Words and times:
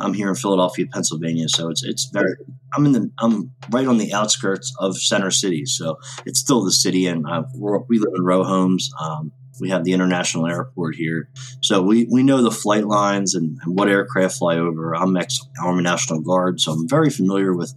I'm 0.00 0.14
here 0.14 0.28
in 0.28 0.34
Philadelphia, 0.34 0.86
Pennsylvania, 0.92 1.48
so 1.48 1.70
it's 1.70 1.82
it's 1.82 2.06
very. 2.06 2.34
I'm 2.76 2.86
in 2.86 2.92
the 2.92 3.10
I'm 3.18 3.52
right 3.70 3.86
on 3.86 3.98
the 3.98 4.12
outskirts 4.12 4.74
of 4.78 4.96
Center 4.96 5.30
City, 5.30 5.66
so 5.66 5.98
it's 6.24 6.38
still 6.38 6.64
the 6.64 6.72
city, 6.72 7.06
and 7.06 7.26
I, 7.26 7.42
we 7.88 7.98
live 7.98 8.12
in 8.14 8.24
row 8.24 8.44
homes. 8.44 8.90
Um, 9.00 9.32
we 9.60 9.70
have 9.70 9.82
the 9.84 9.92
international 9.92 10.46
airport 10.46 10.94
here, 10.94 11.28
so 11.60 11.82
we, 11.82 12.06
we 12.10 12.22
know 12.22 12.42
the 12.42 12.50
flight 12.50 12.86
lines 12.86 13.34
and, 13.34 13.58
and 13.64 13.76
what 13.76 13.88
aircraft 13.88 14.36
fly 14.36 14.56
over. 14.56 14.94
I'm 14.94 15.16
ex 15.16 15.40
Army 15.60 15.82
National 15.82 16.20
Guard, 16.20 16.60
so 16.60 16.72
I'm 16.72 16.88
very 16.88 17.10
familiar 17.10 17.52
with 17.52 17.74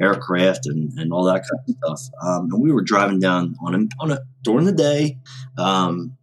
aircraft 0.00 0.66
and, 0.66 0.92
and 0.98 1.10
all 1.10 1.24
that 1.24 1.44
kind 1.48 1.62
of 1.68 1.98
stuff. 1.98 2.14
Um, 2.22 2.48
and 2.52 2.62
we 2.62 2.70
were 2.70 2.82
driving 2.82 3.18
down 3.18 3.54
on 3.64 3.74
a, 3.74 3.78
on 3.98 4.12
a 4.12 4.20
during 4.42 4.66
the 4.66 4.72
day. 4.72 5.18
Um, 5.56 6.18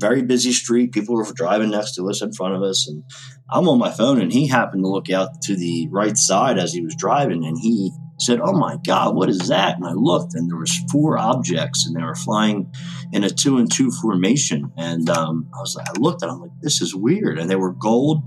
very 0.00 0.22
busy 0.22 0.52
street. 0.52 0.92
People 0.92 1.14
were 1.14 1.26
driving 1.34 1.70
next 1.70 1.94
to 1.96 2.08
us, 2.08 2.22
in 2.22 2.32
front 2.32 2.54
of 2.54 2.62
us, 2.62 2.88
and 2.88 3.04
I'm 3.50 3.68
on 3.68 3.78
my 3.78 3.90
phone. 3.90 4.20
And 4.20 4.32
he 4.32 4.48
happened 4.48 4.82
to 4.84 4.88
look 4.88 5.10
out 5.10 5.42
to 5.42 5.54
the 5.54 5.88
right 5.90 6.16
side 6.16 6.58
as 6.58 6.72
he 6.72 6.80
was 6.80 6.96
driving, 6.96 7.44
and 7.44 7.58
he 7.58 7.92
said, 8.18 8.40
"Oh 8.42 8.52
my 8.52 8.78
God, 8.84 9.14
what 9.14 9.28
is 9.28 9.48
that?" 9.48 9.76
And 9.76 9.86
I 9.86 9.92
looked, 9.92 10.34
and 10.34 10.50
there 10.50 10.58
was 10.58 10.76
four 10.90 11.18
objects, 11.18 11.86
and 11.86 11.94
they 11.94 12.02
were 12.02 12.14
flying 12.14 12.72
in 13.12 13.24
a 13.24 13.30
two 13.30 13.58
and 13.58 13.70
two 13.70 13.90
formation. 13.90 14.72
And 14.76 15.08
um, 15.10 15.48
I 15.54 15.60
was 15.60 15.76
like, 15.76 15.88
I 15.88 15.92
looked 15.98 16.20
them, 16.20 16.30
I'm 16.30 16.40
like, 16.40 16.60
"This 16.60 16.80
is 16.80 16.94
weird," 16.94 17.38
and 17.38 17.50
they 17.50 17.56
were 17.56 17.72
gold 17.72 18.22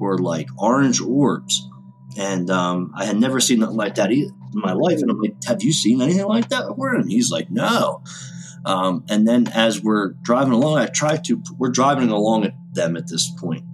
or 0.00 0.18
like 0.18 0.48
orange 0.58 1.00
orbs. 1.00 1.68
And 2.16 2.50
um, 2.50 2.92
I 2.96 3.04
had 3.04 3.16
never 3.16 3.38
seen 3.38 3.60
nothing 3.60 3.76
like 3.76 3.94
that 3.96 4.10
in 4.10 4.32
my 4.52 4.72
life. 4.72 5.00
And 5.00 5.10
I'm 5.10 5.20
like, 5.20 5.34
"Have 5.46 5.62
you 5.62 5.72
seen 5.72 6.00
anything 6.02 6.26
like 6.26 6.48
that 6.48 6.66
before?" 6.68 6.94
And 6.94 7.10
he's 7.10 7.30
like, 7.30 7.50
"No." 7.50 8.02
Um, 8.68 9.04
and 9.08 9.26
then 9.26 9.46
as 9.54 9.82
we're 9.82 10.10
driving 10.22 10.52
along, 10.52 10.78
I 10.78 10.86
try 10.86 11.16
to, 11.16 11.42
we're 11.56 11.70
driving 11.70 12.10
along 12.10 12.44
at 12.44 12.52
them 12.74 12.96
at 12.96 13.08
this 13.08 13.30
point. 13.38 13.64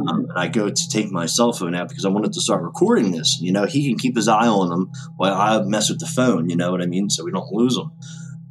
Um, 0.00 0.26
and 0.30 0.38
I 0.38 0.48
go 0.48 0.70
to 0.70 0.88
take 0.88 1.10
my 1.10 1.26
cell 1.26 1.52
phone 1.52 1.74
out 1.74 1.88
because 1.90 2.06
I 2.06 2.08
wanted 2.08 2.32
to 2.32 2.40
start 2.40 2.62
recording 2.62 3.10
this. 3.12 3.38
You 3.40 3.52
know, 3.52 3.66
he 3.66 3.86
can 3.86 3.98
keep 3.98 4.16
his 4.16 4.26
eye 4.26 4.46
on 4.46 4.70
them 4.70 4.90
while 5.16 5.34
I 5.34 5.62
mess 5.62 5.90
with 5.90 6.00
the 6.00 6.06
phone. 6.06 6.48
You 6.48 6.56
know 6.56 6.70
what 6.70 6.80
I 6.80 6.86
mean? 6.86 7.10
So 7.10 7.24
we 7.24 7.30
don't 7.30 7.52
lose 7.52 7.74
them. 7.74 7.92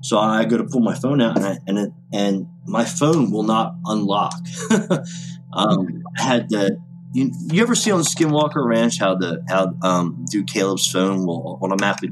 So 0.01 0.19
I 0.19 0.45
go 0.45 0.57
to 0.57 0.65
pull 0.65 0.81
my 0.81 0.93
phone 0.93 1.19
out, 1.19 1.35
and 1.37 1.45
I, 1.45 1.57
and 1.65 1.77
it, 1.79 1.91
and 2.13 2.47
my 2.65 2.85
phone 2.85 3.31
will 3.31 3.43
not 3.43 3.75
unlock. 3.85 4.35
um, 5.53 6.03
I 6.17 6.21
had 6.21 6.49
the 6.49 6.77
you, 7.13 7.31
you 7.51 7.63
ever 7.63 7.73
see 7.73 7.91
on 7.91 8.01
Skinwalker 8.01 8.63
Ranch 8.63 8.99
how 8.99 9.15
the 9.15 9.43
how 9.49 9.73
um, 9.81 10.25
do 10.29 10.43
Caleb's 10.43 10.89
phone 10.89 11.25
will 11.25 11.59
automatically? 11.61 12.11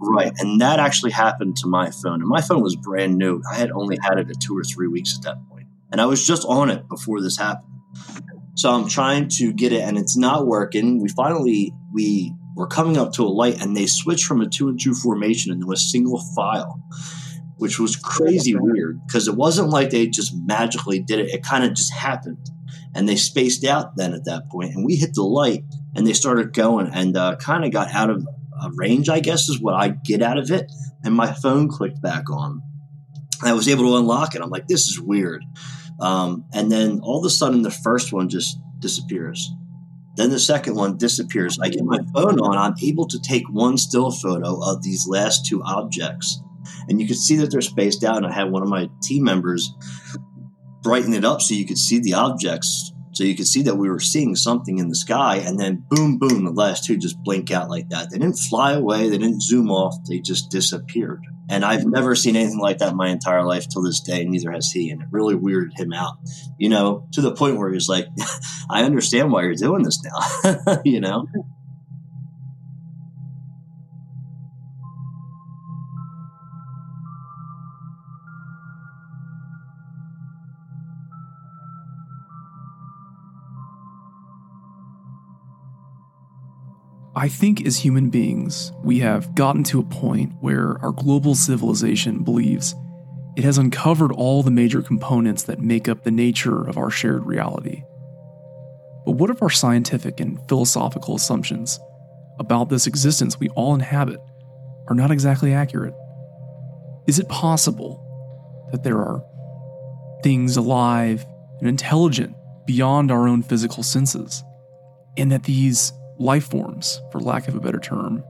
Right. 0.00 0.32
And 0.38 0.60
that 0.60 0.78
actually 0.78 1.12
happened 1.12 1.56
to 1.58 1.68
my 1.68 1.90
phone. 1.90 2.20
And 2.20 2.28
my 2.28 2.40
phone 2.40 2.62
was 2.62 2.76
brand 2.76 3.16
new. 3.16 3.42
I 3.50 3.56
had 3.56 3.70
only 3.70 3.98
had 4.02 4.18
it 4.18 4.28
at 4.30 4.40
two 4.40 4.56
or 4.56 4.64
three 4.64 4.88
weeks 4.88 5.16
at 5.16 5.22
that 5.22 5.38
point. 5.48 5.66
And 5.90 6.00
I 6.00 6.06
was 6.06 6.26
just 6.26 6.44
on 6.46 6.70
it 6.70 6.88
before 6.88 7.20
this 7.20 7.36
happened. 7.36 7.72
So 8.54 8.72
I'm 8.72 8.88
trying 8.88 9.28
to 9.36 9.52
get 9.52 9.72
it 9.72 9.82
and 9.82 9.98
it's 9.98 10.16
not 10.16 10.46
working. 10.46 11.00
We 11.00 11.08
finally 11.10 11.74
we 11.92 12.34
were 12.56 12.66
coming 12.66 12.96
up 12.96 13.12
to 13.12 13.22
a 13.22 13.28
light 13.28 13.60
and 13.60 13.76
they 13.76 13.86
switched 13.86 14.24
from 14.24 14.40
a 14.40 14.48
two 14.48 14.68
and 14.68 14.80
two 14.80 14.94
formation 14.94 15.52
into 15.52 15.72
a 15.72 15.76
single 15.76 16.22
file, 16.34 16.80
which 17.58 17.78
was 17.78 17.96
crazy 17.96 18.54
weird 18.54 18.98
because 19.06 19.28
it 19.28 19.36
wasn't 19.36 19.68
like 19.68 19.90
they 19.90 20.06
just 20.06 20.34
magically 20.34 21.00
did 21.00 21.18
it. 21.18 21.28
It 21.28 21.42
kind 21.42 21.64
of 21.64 21.74
just 21.74 21.92
happened. 21.92 22.48
And 22.94 23.06
they 23.06 23.16
spaced 23.16 23.62
out 23.64 23.96
then 23.96 24.14
at 24.14 24.24
that 24.24 24.48
point, 24.48 24.74
and 24.74 24.86
we 24.86 24.96
hit 24.96 25.12
the 25.12 25.22
light, 25.22 25.64
and 25.94 26.06
they 26.06 26.14
started 26.14 26.54
going, 26.54 26.88
and 26.94 27.14
uh, 27.14 27.36
kind 27.36 27.62
of 27.62 27.70
got 27.70 27.92
out 27.92 28.08
of 28.08 28.26
a 28.62 28.70
range, 28.74 29.08
I 29.08 29.20
guess, 29.20 29.48
is 29.48 29.60
what 29.60 29.74
I 29.74 29.88
get 29.88 30.22
out 30.22 30.38
of 30.38 30.50
it. 30.50 30.70
And 31.04 31.14
my 31.14 31.32
phone 31.32 31.68
clicked 31.68 32.00
back 32.02 32.30
on. 32.30 32.62
I 33.42 33.52
was 33.52 33.68
able 33.68 33.84
to 33.84 33.96
unlock 33.96 34.34
it. 34.34 34.42
I'm 34.42 34.50
like, 34.50 34.66
this 34.66 34.88
is 34.88 35.00
weird. 35.00 35.44
Um, 36.00 36.44
and 36.52 36.70
then 36.70 37.00
all 37.02 37.18
of 37.18 37.24
a 37.24 37.30
sudden, 37.30 37.62
the 37.62 37.70
first 37.70 38.12
one 38.12 38.28
just 38.28 38.58
disappears. 38.78 39.50
Then 40.16 40.30
the 40.30 40.38
second 40.38 40.74
one 40.74 40.96
disappears. 40.96 41.58
I 41.60 41.68
get 41.68 41.84
my 41.84 41.98
phone 42.14 42.40
on. 42.40 42.56
I'm 42.56 42.74
able 42.82 43.06
to 43.08 43.20
take 43.20 43.44
one 43.50 43.76
still 43.76 44.10
photo 44.10 44.62
of 44.62 44.82
these 44.82 45.06
last 45.06 45.44
two 45.46 45.62
objects. 45.62 46.40
And 46.88 47.00
you 47.00 47.06
can 47.06 47.16
see 47.16 47.36
that 47.36 47.50
they're 47.50 47.60
spaced 47.60 48.02
out. 48.02 48.16
And 48.16 48.26
I 48.26 48.32
had 48.32 48.50
one 48.50 48.62
of 48.62 48.68
my 48.68 48.88
team 49.02 49.24
members 49.24 49.72
brighten 50.82 51.12
it 51.12 51.24
up 51.24 51.42
so 51.42 51.54
you 51.54 51.66
could 51.66 51.78
see 51.78 51.98
the 51.98 52.14
objects 52.14 52.92
so 53.16 53.24
you 53.24 53.34
could 53.34 53.46
see 53.46 53.62
that 53.62 53.76
we 53.76 53.88
were 53.88 53.98
seeing 53.98 54.36
something 54.36 54.76
in 54.78 54.90
the 54.90 54.94
sky, 54.94 55.36
and 55.36 55.58
then 55.58 55.82
boom, 55.88 56.18
boom, 56.18 56.44
the 56.44 56.50
last 56.50 56.84
two 56.84 56.98
just 56.98 57.16
blink 57.22 57.50
out 57.50 57.70
like 57.70 57.88
that. 57.88 58.10
They 58.10 58.18
didn't 58.18 58.36
fly 58.36 58.74
away, 58.74 59.08
they 59.08 59.16
didn't 59.16 59.40
zoom 59.40 59.70
off, 59.70 60.04
they 60.04 60.18
just 60.18 60.50
disappeared. 60.50 61.24
And 61.48 61.64
I've 61.64 61.86
never 61.86 62.14
seen 62.14 62.36
anything 62.36 62.58
like 62.58 62.76
that 62.78 62.90
in 62.90 62.96
my 62.98 63.08
entire 63.08 63.42
life 63.42 63.70
till 63.70 63.80
this 63.80 64.00
day, 64.00 64.26
neither 64.26 64.52
has 64.52 64.70
he. 64.70 64.90
And 64.90 65.00
it 65.00 65.08
really 65.10 65.34
weirded 65.34 65.78
him 65.78 65.94
out, 65.94 66.18
you 66.58 66.68
know, 66.68 67.08
to 67.12 67.22
the 67.22 67.32
point 67.32 67.56
where 67.56 67.72
he's 67.72 67.88
like, 67.88 68.06
I 68.70 68.82
understand 68.82 69.32
why 69.32 69.44
you're 69.44 69.54
doing 69.54 69.82
this 69.82 70.02
now, 70.04 70.80
you 70.84 71.00
know? 71.00 71.26
I 87.18 87.28
think 87.28 87.64
as 87.64 87.78
human 87.78 88.10
beings, 88.10 88.72
we 88.84 88.98
have 88.98 89.34
gotten 89.34 89.64
to 89.64 89.80
a 89.80 89.84
point 89.84 90.34
where 90.40 90.76
our 90.82 90.92
global 90.92 91.34
civilization 91.34 92.22
believes 92.22 92.74
it 93.38 93.44
has 93.44 93.56
uncovered 93.56 94.12
all 94.12 94.42
the 94.42 94.50
major 94.50 94.82
components 94.82 95.44
that 95.44 95.58
make 95.58 95.88
up 95.88 96.04
the 96.04 96.10
nature 96.10 96.68
of 96.68 96.76
our 96.76 96.90
shared 96.90 97.24
reality. 97.24 97.82
But 99.06 99.12
what 99.12 99.30
if 99.30 99.40
our 99.40 99.48
scientific 99.48 100.20
and 100.20 100.46
philosophical 100.46 101.14
assumptions 101.14 101.80
about 102.38 102.68
this 102.68 102.86
existence 102.86 103.40
we 103.40 103.48
all 103.50 103.74
inhabit 103.74 104.20
are 104.88 104.94
not 104.94 105.10
exactly 105.10 105.54
accurate? 105.54 105.94
Is 107.06 107.18
it 107.18 107.30
possible 107.30 108.68
that 108.72 108.82
there 108.82 108.98
are 108.98 109.24
things 110.22 110.58
alive 110.58 111.24
and 111.60 111.68
intelligent 111.68 112.36
beyond 112.66 113.10
our 113.10 113.26
own 113.26 113.42
physical 113.42 113.82
senses, 113.82 114.44
and 115.16 115.32
that 115.32 115.44
these 115.44 115.94
life 116.18 116.48
forms, 116.48 117.00
for 117.10 117.20
lack 117.20 117.48
of 117.48 117.54
a 117.54 117.60
better 117.60 117.78
term, 117.78 118.22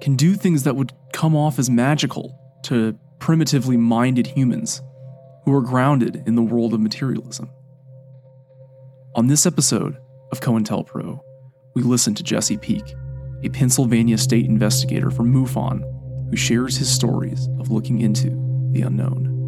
can 0.00 0.16
do 0.16 0.34
things 0.34 0.64
that 0.64 0.76
would 0.76 0.92
come 1.12 1.36
off 1.36 1.58
as 1.58 1.70
magical 1.70 2.38
to 2.64 2.98
primitively 3.18 3.76
minded 3.76 4.26
humans 4.26 4.82
who 5.44 5.54
are 5.54 5.60
grounded 5.60 6.22
in 6.26 6.34
the 6.34 6.42
world 6.42 6.74
of 6.74 6.80
materialism. 6.80 7.50
On 9.14 9.26
this 9.26 9.46
episode 9.46 9.96
of 10.30 10.40
COINTELPRO, 10.40 11.20
we 11.74 11.82
listen 11.82 12.14
to 12.14 12.22
Jesse 12.22 12.56
Peak, 12.56 12.94
a 13.44 13.48
Pennsylvania 13.48 14.18
state 14.18 14.46
investigator 14.46 15.10
from 15.10 15.32
MUFON, 15.32 15.82
who 16.30 16.36
shares 16.36 16.76
his 16.76 16.90
stories 16.90 17.48
of 17.58 17.70
looking 17.70 18.00
into 18.00 18.30
the 18.72 18.82
unknown. 18.82 19.42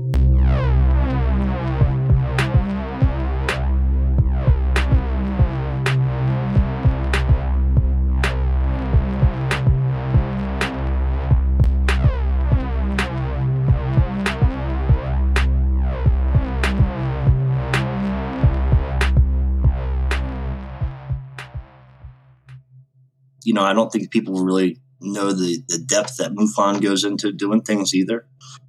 You 23.45 23.55
know, 23.55 23.63
I 23.63 23.73
don't 23.73 23.91
think 23.91 24.11
people 24.11 24.45
really 24.45 24.79
know 25.01 25.33
the, 25.33 25.63
the 25.69 25.79
depth 25.79 26.17
that 26.17 26.33
MUFON 26.33 26.83
goes 26.83 27.05
into 27.05 27.33
doing 27.33 27.63
things 27.63 27.95
either. 27.95 28.27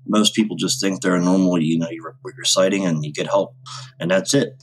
Most 0.08 0.36
people 0.36 0.56
just 0.56 0.82
think 0.82 1.02
they're 1.02 1.16
a 1.16 1.22
normal, 1.22 1.62
you 1.62 1.80
know, 1.80 1.90
you're, 1.90 2.16
you're 2.36 2.46
sighting 2.46 2.86
and 2.86 3.04
you 3.04 3.12
get 3.14 3.28
help 3.28 3.56
and 4.00 4.12
that's 4.12 4.34
it. 4.34 4.62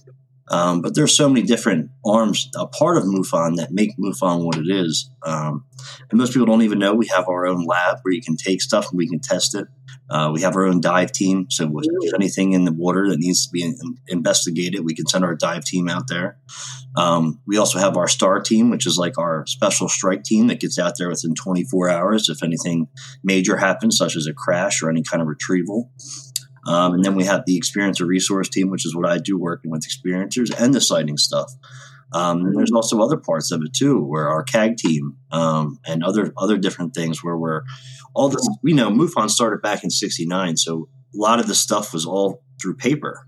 Um, 0.52 0.82
but 0.82 0.94
there's 0.94 1.16
so 1.16 1.31
many 1.31 1.46
different 1.46 1.90
arms, 2.04 2.50
a 2.54 2.66
part 2.66 2.99
of 2.99 3.04
MUFON 3.04 3.56
that 3.56 3.72
make 3.72 3.96
MUFON 3.96 4.44
what 4.44 4.58
it 4.58 4.69
is. 4.69 5.10
Um, 5.25 5.64
and 6.10 6.19
most 6.19 6.34
people 6.34 6.46
don't 6.46 6.62
even 6.62 6.78
know 6.78 6.94
we 6.94 7.08
have 7.08 7.26
our 7.28 7.46
own 7.46 7.64
lab 7.64 7.99
where 8.02 8.12
you 8.12 8.20
can 8.20 8.37
take 8.37 8.60
stuff 8.60 8.90
and 8.90 8.99
we 8.99 9.08
can 9.08 9.19
test 9.19 9.54
it. 9.54 9.66
Uh, 10.10 10.31
we 10.32 10.43
have 10.43 10.54
our 10.54 10.66
own 10.66 10.81
dive 10.81 11.10
team, 11.10 11.46
so 11.50 11.70
if 11.75 12.14
anything 12.14 12.52
in 12.52 12.64
the 12.66 12.72
water 12.72 13.08
that 13.08 13.19
needs 13.19 13.46
to 13.46 13.50
be 13.50 13.62
in, 13.62 13.75
investigated, 14.08 14.84
we 14.84 14.94
can 14.94 15.06
send 15.06 15.25
our 15.25 15.34
dive 15.34 15.64
team 15.64 15.88
out 15.88 16.06
there. 16.08 16.37
Um, 16.96 17.40
we 17.46 17.56
also 17.56 17.78
have 17.78 17.96
our 17.96 18.08
STAR 18.08 18.40
team, 18.40 18.69
which 18.69 18.87
is 18.87 18.98
like 18.98 19.16
our 19.16 19.46
special 19.46 19.88
strike 19.88 20.22
team 20.22 20.48
that 20.48 20.60
gets 20.60 20.78
out 20.78 20.94
there 20.98 21.08
within 21.08 21.34
24 21.34 21.88
hours 21.88 22.28
if 22.28 22.43
anything 22.43 22.88
major 23.25 23.56
happens, 23.56 23.96
such 23.96 24.16
as 24.16 24.26
a 24.26 24.34
crash 24.34 24.82
or 24.82 24.90
any 24.90 25.02
kind 25.02 25.22
of 25.22 25.28
retrieval. 25.28 25.90
Um, 26.67 26.94
and 26.94 27.05
then 27.05 27.14
we 27.14 27.25
have 27.25 27.44
the 27.47 27.61
experiencer 27.61 28.06
resource 28.06 28.49
team, 28.49 28.70
which 28.70 28.87
is 28.87 28.94
what 28.94 29.09
I 29.09 29.19
do 29.19 29.37
working 29.38 29.70
with 29.70 29.87
experiencers 29.87 30.50
and 30.56 30.73
the 30.73 30.81
sighting 30.81 31.17
stuff. 31.17 31.53
Um, 32.12 32.44
and 32.44 32.56
there's 32.56 32.73
also 32.73 33.00
other 33.00 33.17
parts 33.17 33.50
of 33.50 33.62
it 33.62 33.73
too, 33.73 34.03
where 34.03 34.29
our 34.29 34.43
CAG 34.43 34.76
team 34.76 35.17
um, 35.31 35.79
and 35.87 36.05
other 36.05 36.32
other 36.37 36.59
different 36.59 36.94
things 36.94 37.25
where 37.25 37.37
we're 37.37 37.62
all 38.14 38.29
this. 38.29 38.49
We 38.62 38.75
know 38.75 38.91
MUFON 38.91 39.31
started 39.31 39.62
back 39.62 39.82
in 39.82 39.91
'69, 39.91 40.56
so 40.59 40.88
a 41.14 41.19
lot 41.19 41.41
of 41.41 41.47
the 41.47 41.55
stuff 41.55 41.93
was 41.93 42.05
all 42.06 42.43
through 42.61 42.76
paper. 42.76 43.26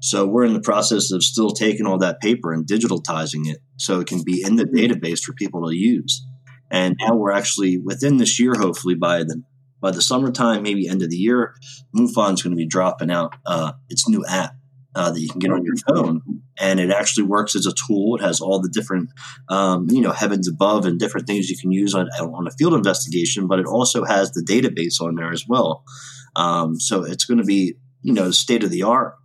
So 0.00 0.26
we're 0.26 0.44
in 0.44 0.52
the 0.52 0.60
process 0.60 1.10
of 1.10 1.22
still 1.24 1.50
taking 1.50 1.86
all 1.86 1.98
that 1.98 2.20
paper 2.20 2.52
and 2.52 2.66
digitalizing 2.66 3.48
it 3.48 3.58
so 3.76 4.00
it 4.00 4.06
can 4.06 4.22
be 4.22 4.42
in 4.44 4.56
the 4.56 4.64
database 4.64 5.20
for 5.20 5.32
people 5.32 5.66
to 5.68 5.74
use. 5.74 6.24
And 6.70 6.96
now 7.00 7.14
we're 7.14 7.32
actually 7.32 7.78
within 7.78 8.16
this 8.16 8.38
year, 8.38 8.54
hopefully 8.56 8.94
by 8.94 9.20
the 9.20 9.42
by 9.80 9.90
the 9.90 10.02
summertime, 10.02 10.62
maybe 10.62 10.88
end 10.88 11.02
of 11.02 11.10
the 11.10 11.16
year, 11.16 11.54
MUFON's 11.94 12.42
going 12.42 12.52
to 12.52 12.56
be 12.56 12.66
dropping 12.66 13.10
out 13.10 13.34
uh, 13.44 13.72
its 13.88 14.08
new 14.08 14.24
app 14.26 14.54
uh, 14.94 15.10
that 15.10 15.20
you 15.20 15.28
can 15.28 15.38
get 15.38 15.52
on 15.52 15.64
your 15.64 15.76
phone, 15.76 16.22
and 16.58 16.80
it 16.80 16.90
actually 16.90 17.24
works 17.24 17.54
as 17.54 17.66
a 17.66 17.74
tool. 17.86 18.16
It 18.16 18.22
has 18.22 18.40
all 18.40 18.60
the 18.60 18.70
different, 18.70 19.10
um, 19.50 19.86
you 19.90 20.00
know, 20.00 20.12
heavens 20.12 20.48
above 20.48 20.86
and 20.86 20.98
different 20.98 21.26
things 21.26 21.50
you 21.50 21.58
can 21.58 21.70
use 21.70 21.94
on 21.94 22.08
on 22.08 22.46
a 22.46 22.50
field 22.50 22.72
investigation. 22.72 23.46
But 23.46 23.60
it 23.60 23.66
also 23.66 24.04
has 24.04 24.32
the 24.32 24.42
database 24.42 25.00
on 25.00 25.14
there 25.14 25.32
as 25.32 25.44
well. 25.46 25.84
Um, 26.34 26.80
so 26.80 27.04
it's 27.04 27.26
going 27.26 27.38
to 27.38 27.44
be, 27.44 27.74
you 28.02 28.14
know, 28.14 28.30
state 28.30 28.64
of 28.64 28.70
the 28.70 28.84
art. 28.84 29.16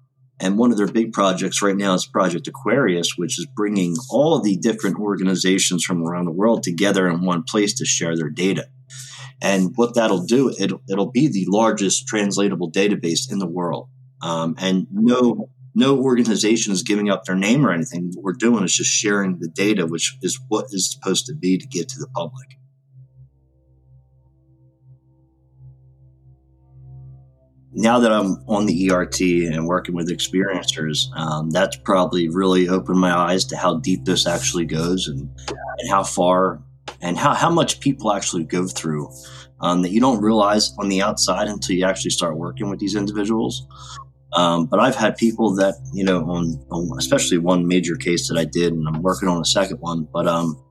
And 0.42 0.57
one 0.57 0.71
of 0.71 0.77
their 0.77 0.88
big 0.88 1.13
projects 1.13 1.62
right 1.62 1.77
now 1.77 1.94
is 1.94 2.06
Project 2.06 2.47
Aquarius, 2.47 3.15
which 3.15 3.38
is 3.38 3.47
bringing 3.56 3.95
all 4.09 4.36
of 4.36 4.44
the 4.44 4.57
different 4.57 4.97
organizations 4.97 5.86
from 5.86 6.04
around 6.04 6.25
the 6.25 6.31
world 6.31 6.63
together 6.63 7.07
in 7.07 7.24
one 7.24 7.44
place 7.44 7.75
to 7.75 7.86
share 7.86 8.18
their 8.18 8.30
data. 8.30 8.65
And 9.41 9.71
what 9.75 9.95
that'll 9.95 10.25
do, 10.25 10.53
it'll, 10.59 10.81
it'll 10.88 11.11
be 11.11 11.27
the 11.27 11.45
largest 11.47 12.07
translatable 12.07 12.71
database 12.71 13.31
in 13.31 13.39
the 13.39 13.47
world. 13.47 13.89
Um, 14.21 14.55
and 14.59 14.88
no 14.91 15.49
no 15.73 15.99
organization 15.99 16.73
is 16.73 16.83
giving 16.83 17.09
up 17.09 17.25
their 17.25 17.35
name 17.35 17.65
or 17.65 17.71
anything. 17.71 18.11
What 18.13 18.23
we're 18.23 18.33
doing 18.33 18.63
is 18.63 18.75
just 18.75 18.91
sharing 18.91 19.39
the 19.39 19.47
data, 19.47 19.85
which 19.85 20.17
is 20.21 20.39
what 20.49 20.65
is 20.71 20.91
supposed 20.91 21.25
to 21.27 21.33
be 21.33 21.57
to 21.57 21.65
get 21.67 21.88
to 21.89 21.99
the 21.99 22.07
public. 22.07 22.57
Now 27.73 27.99
that 27.99 28.11
I'm 28.11 28.44
on 28.49 28.65
the 28.65 28.91
ERT 28.91 29.21
and 29.21 29.65
working 29.65 29.95
with 29.95 30.09
experiencers, 30.09 31.05
um, 31.15 31.51
that's 31.51 31.77
probably 31.77 32.27
really 32.27 32.67
opened 32.67 32.99
my 32.99 33.13
eyes 33.15 33.45
to 33.45 33.55
how 33.55 33.77
deep 33.77 34.03
this 34.03 34.27
actually 34.27 34.65
goes 34.65 35.07
and, 35.07 35.29
and 35.47 35.89
how 35.89 36.03
far 36.03 36.61
and 37.01 37.18
how, 37.18 37.33
how 37.33 37.50
much 37.50 37.80
people 37.80 38.13
actually 38.13 38.44
go 38.44 38.68
through 38.68 39.12
um, 39.62 39.81
that 39.81 39.92
you 39.92 40.00
don't 40.00 40.21
realize 40.21 40.74
on 40.80 40.89
the 40.89 41.01
outside 41.01 41.48
until 41.48 41.75
you 41.75 41.86
actually 41.86 42.12
start 42.12 42.38
working 42.38 42.69
with 42.69 42.80
these 42.80 42.95
individuals. 42.95 43.65
Um, 44.33 44.65
but 44.65 44.80
I've 44.80 44.95
had 44.95 45.18
people 45.18 45.53
that, 45.56 45.75
you 45.94 46.03
know, 46.03 46.19
on, 46.30 46.63
on, 46.71 46.98
especially 46.98 47.38
one 47.38 47.68
major 47.68 47.95
case 47.95 48.30
that 48.30 48.38
I 48.38 48.45
did, 48.45 48.74
and 48.74 48.88
I'm 48.88 49.01
working 49.01 49.27
on 49.27 49.42
a 49.42 49.45
second 49.45 49.77
one. 49.77 50.07
But 50.12 50.27
um, 50.27 50.62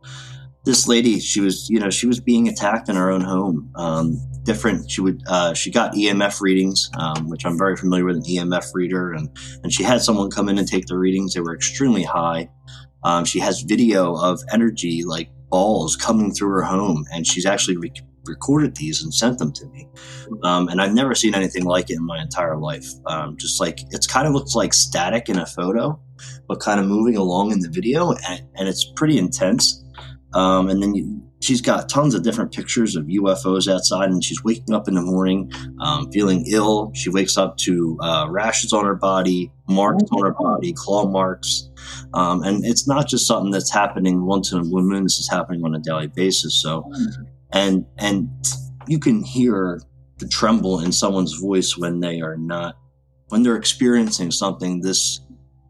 this 0.65 0.89
lady, 0.89 1.21
she 1.21 1.41
was, 1.41 1.69
you 1.69 1.79
know, 1.79 1.91
she 1.91 2.07
was 2.07 2.21
being 2.21 2.49
attacked 2.49 2.89
in 2.89 2.97
her 2.97 3.11
own 3.11 3.21
home. 3.21 3.71
Um, 3.77 4.19
different, 4.45 4.91
she 4.91 5.03
would, 5.03 5.23
uh, 5.27 5.53
she 5.53 5.71
got 5.71 5.93
EMF 5.93 6.41
readings, 6.41 6.91
um, 6.99 7.29
which 7.29 7.45
I'm 7.45 7.59
very 7.59 7.77
familiar 7.77 8.07
with 8.07 8.17
an 8.17 8.23
EMF 8.23 8.71
reader, 8.73 9.13
and 9.13 9.29
and 9.63 9.73
she 9.73 9.83
had 9.83 10.01
someone 10.01 10.31
come 10.31 10.49
in 10.49 10.59
and 10.59 10.67
take 10.67 10.87
the 10.87 10.97
readings. 10.97 11.35
They 11.35 11.41
were 11.41 11.55
extremely 11.55 12.03
high. 12.03 12.49
Um, 13.05 13.25
she 13.27 13.41
has 13.41 13.61
video 13.61 14.15
of 14.15 14.41
energy 14.53 15.03
like 15.05 15.31
balls 15.51 15.97
coming 15.97 16.33
through 16.33 16.51
her 16.51 16.63
home, 16.63 17.05
and 17.13 17.27
she's 17.27 17.47
actually 17.47 17.77
re- 17.77 17.93
recorded 18.25 18.77
these 18.77 19.03
and 19.03 19.13
sent 19.13 19.39
them 19.39 19.53
to 19.53 19.67
me. 19.67 19.89
Um, 20.45 20.69
and 20.69 20.81
I've 20.81 20.95
never 20.95 21.15
seen 21.15 21.35
anything 21.35 21.65
like 21.65 21.91
it 21.91 21.97
in 21.97 22.05
my 22.05 22.21
entire 22.21 22.57
life. 22.57 22.87
Um, 23.07 23.37
just 23.37 23.61
like 23.61 23.81
it's 23.91 24.07
kind 24.07 24.27
of 24.27 24.33
looks 24.33 24.55
like 24.55 24.73
static 24.73 25.29
in 25.29 25.39
a 25.39 25.47
photo, 25.47 26.01
but 26.49 26.61
kind 26.61 26.81
of 26.81 26.87
moving 26.87 27.17
along 27.17 27.53
in 27.53 27.61
the 27.61 27.71
video, 27.71 28.13
and, 28.13 28.43
and 28.55 28.69
it's 28.69 28.91
pretty 28.97 29.19
intense. 29.19 29.85
Um, 30.33 30.69
and 30.71 30.81
then 30.81 30.95
you, 30.95 31.21
she's 31.41 31.61
got 31.61 31.89
tons 31.89 32.15
of 32.15 32.23
different 32.23 32.53
pictures 32.53 32.95
of 32.95 33.07
UFOs 33.07 33.73
outside, 33.73 34.11
and 34.11 34.23
she's 34.23 34.43
waking 34.45 34.75
up 34.75 34.87
in 34.87 34.95
the 34.95 35.03
morning 35.03 35.51
um, 35.81 36.11
feeling 36.13 36.45
ill. 36.47 36.93
She 36.95 37.11
wakes 37.11 37.37
up 37.37 37.57
to 37.59 37.99
uh, 38.01 38.27
rashes 38.31 38.73
on 38.73 38.85
her 38.85 38.95
body, 38.95 39.51
marks 39.69 40.05
on 40.13 40.25
her 40.25 40.35
body, 40.39 40.73
claw 40.77 41.09
marks. 41.09 41.70
Um, 42.15 42.43
and 42.43 42.65
it's 42.65 42.87
not 42.89 43.09
just 43.09 43.27
something 43.27 43.51
that's 43.51 43.73
happening 43.73 44.27
once 44.27 44.53
in 44.53 44.59
a 44.59 44.63
blue 44.63 44.83
moon. 44.83 45.05
This 45.05 45.19
is 45.19 45.29
happening 45.31 45.65
on 45.65 45.75
a 45.75 45.79
daily 45.79 46.09
basis. 46.09 46.61
So 46.61 46.91
and 47.53 47.87
and 47.99 48.29
you 48.87 48.99
can 48.99 49.23
hear 49.23 49.81
the 50.19 50.29
tremble 50.29 50.81
in 50.81 50.93
someone's 50.93 51.35
voice 51.35 51.77
when 51.77 52.01
they 52.01 52.21
are 52.21 52.37
not 52.37 52.77
when 53.29 53.43
they're 53.43 53.57
experiencing 53.57 54.31
something 54.31 54.81
this 54.81 55.21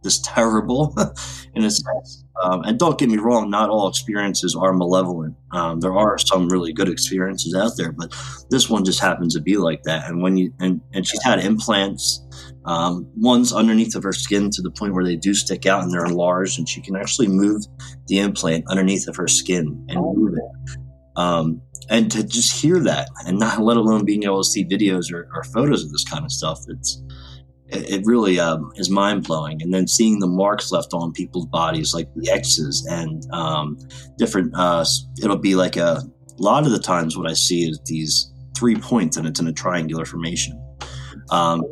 this 0.02 0.20
terrible 0.20 0.94
in 1.54 1.64
a 1.64 1.70
sense. 1.70 2.24
Um, 2.42 2.62
and 2.62 2.78
don't 2.78 2.98
get 2.98 3.10
me 3.10 3.18
wrong, 3.18 3.50
not 3.50 3.68
all 3.68 3.86
experiences 3.86 4.56
are 4.56 4.72
malevolent. 4.72 5.36
Um, 5.52 5.80
there 5.80 5.94
are 5.94 6.16
some 6.16 6.48
really 6.48 6.72
good 6.72 6.88
experiences 6.88 7.54
out 7.54 7.72
there, 7.76 7.92
but 7.92 8.14
this 8.48 8.70
one 8.70 8.82
just 8.82 8.98
happens 9.00 9.34
to 9.34 9.42
be 9.42 9.58
like 9.58 9.82
that. 9.82 10.08
And 10.08 10.22
when 10.22 10.38
you 10.38 10.52
and, 10.58 10.80
and 10.94 11.06
she's 11.06 11.22
had 11.22 11.40
implants, 11.40 12.22
um, 12.64 13.10
one's 13.16 13.52
underneath 13.52 13.94
of 13.94 14.02
her 14.02 14.12
skin 14.12 14.50
to 14.50 14.62
the 14.62 14.70
point 14.70 14.94
where 14.94 15.04
they 15.04 15.16
do 15.16 15.34
stick 15.34 15.66
out 15.66 15.82
and 15.82 15.92
they're 15.92 16.04
enlarged, 16.04 16.58
and 16.58 16.68
she 16.68 16.80
can 16.80 16.96
actually 16.96 17.28
move 17.28 17.62
the 18.06 18.18
implant 18.18 18.64
underneath 18.68 19.08
of 19.08 19.16
her 19.16 19.28
skin 19.28 19.84
and 19.88 20.00
move 20.00 20.34
it. 20.34 20.78
Um, 21.16 21.62
and 21.88 22.10
to 22.12 22.22
just 22.22 22.60
hear 22.60 22.78
that 22.80 23.08
and 23.26 23.38
not 23.38 23.60
let 23.60 23.76
alone 23.76 24.04
being 24.04 24.22
able 24.24 24.42
to 24.42 24.48
see 24.48 24.64
videos 24.64 25.12
or, 25.12 25.28
or 25.34 25.42
photos 25.44 25.84
of 25.84 25.90
this 25.90 26.04
kind 26.04 26.24
of 26.24 26.30
stuff 26.30 26.60
it's 26.68 27.02
it, 27.72 28.02
really 28.04 28.38
um, 28.40 28.72
is 28.76 28.90
mind-blowing. 28.90 29.62
And 29.62 29.72
then 29.72 29.86
seeing 29.86 30.18
the 30.18 30.26
marks 30.26 30.72
left 30.72 30.92
on 30.92 31.12
people's 31.12 31.46
bodies 31.46 31.94
like 31.94 32.08
the 32.14 32.30
x's 32.30 32.86
and 32.90 33.24
um, 33.32 33.78
different 34.18 34.52
uh, 34.56 34.84
it'll 35.22 35.36
be 35.36 35.54
like 35.54 35.76
a, 35.76 36.02
a 36.02 36.42
lot 36.42 36.64
of 36.64 36.72
the 36.72 36.78
times 36.78 37.16
what 37.16 37.28
i 37.28 37.34
see 37.34 37.68
is 37.68 37.80
these 37.86 38.32
three 38.56 38.76
points 38.76 39.16
and 39.16 39.26
it's 39.26 39.40
in 39.40 39.46
a 39.46 39.52
triangular 39.52 40.04
formation. 40.04 40.60
Um, 41.30 41.62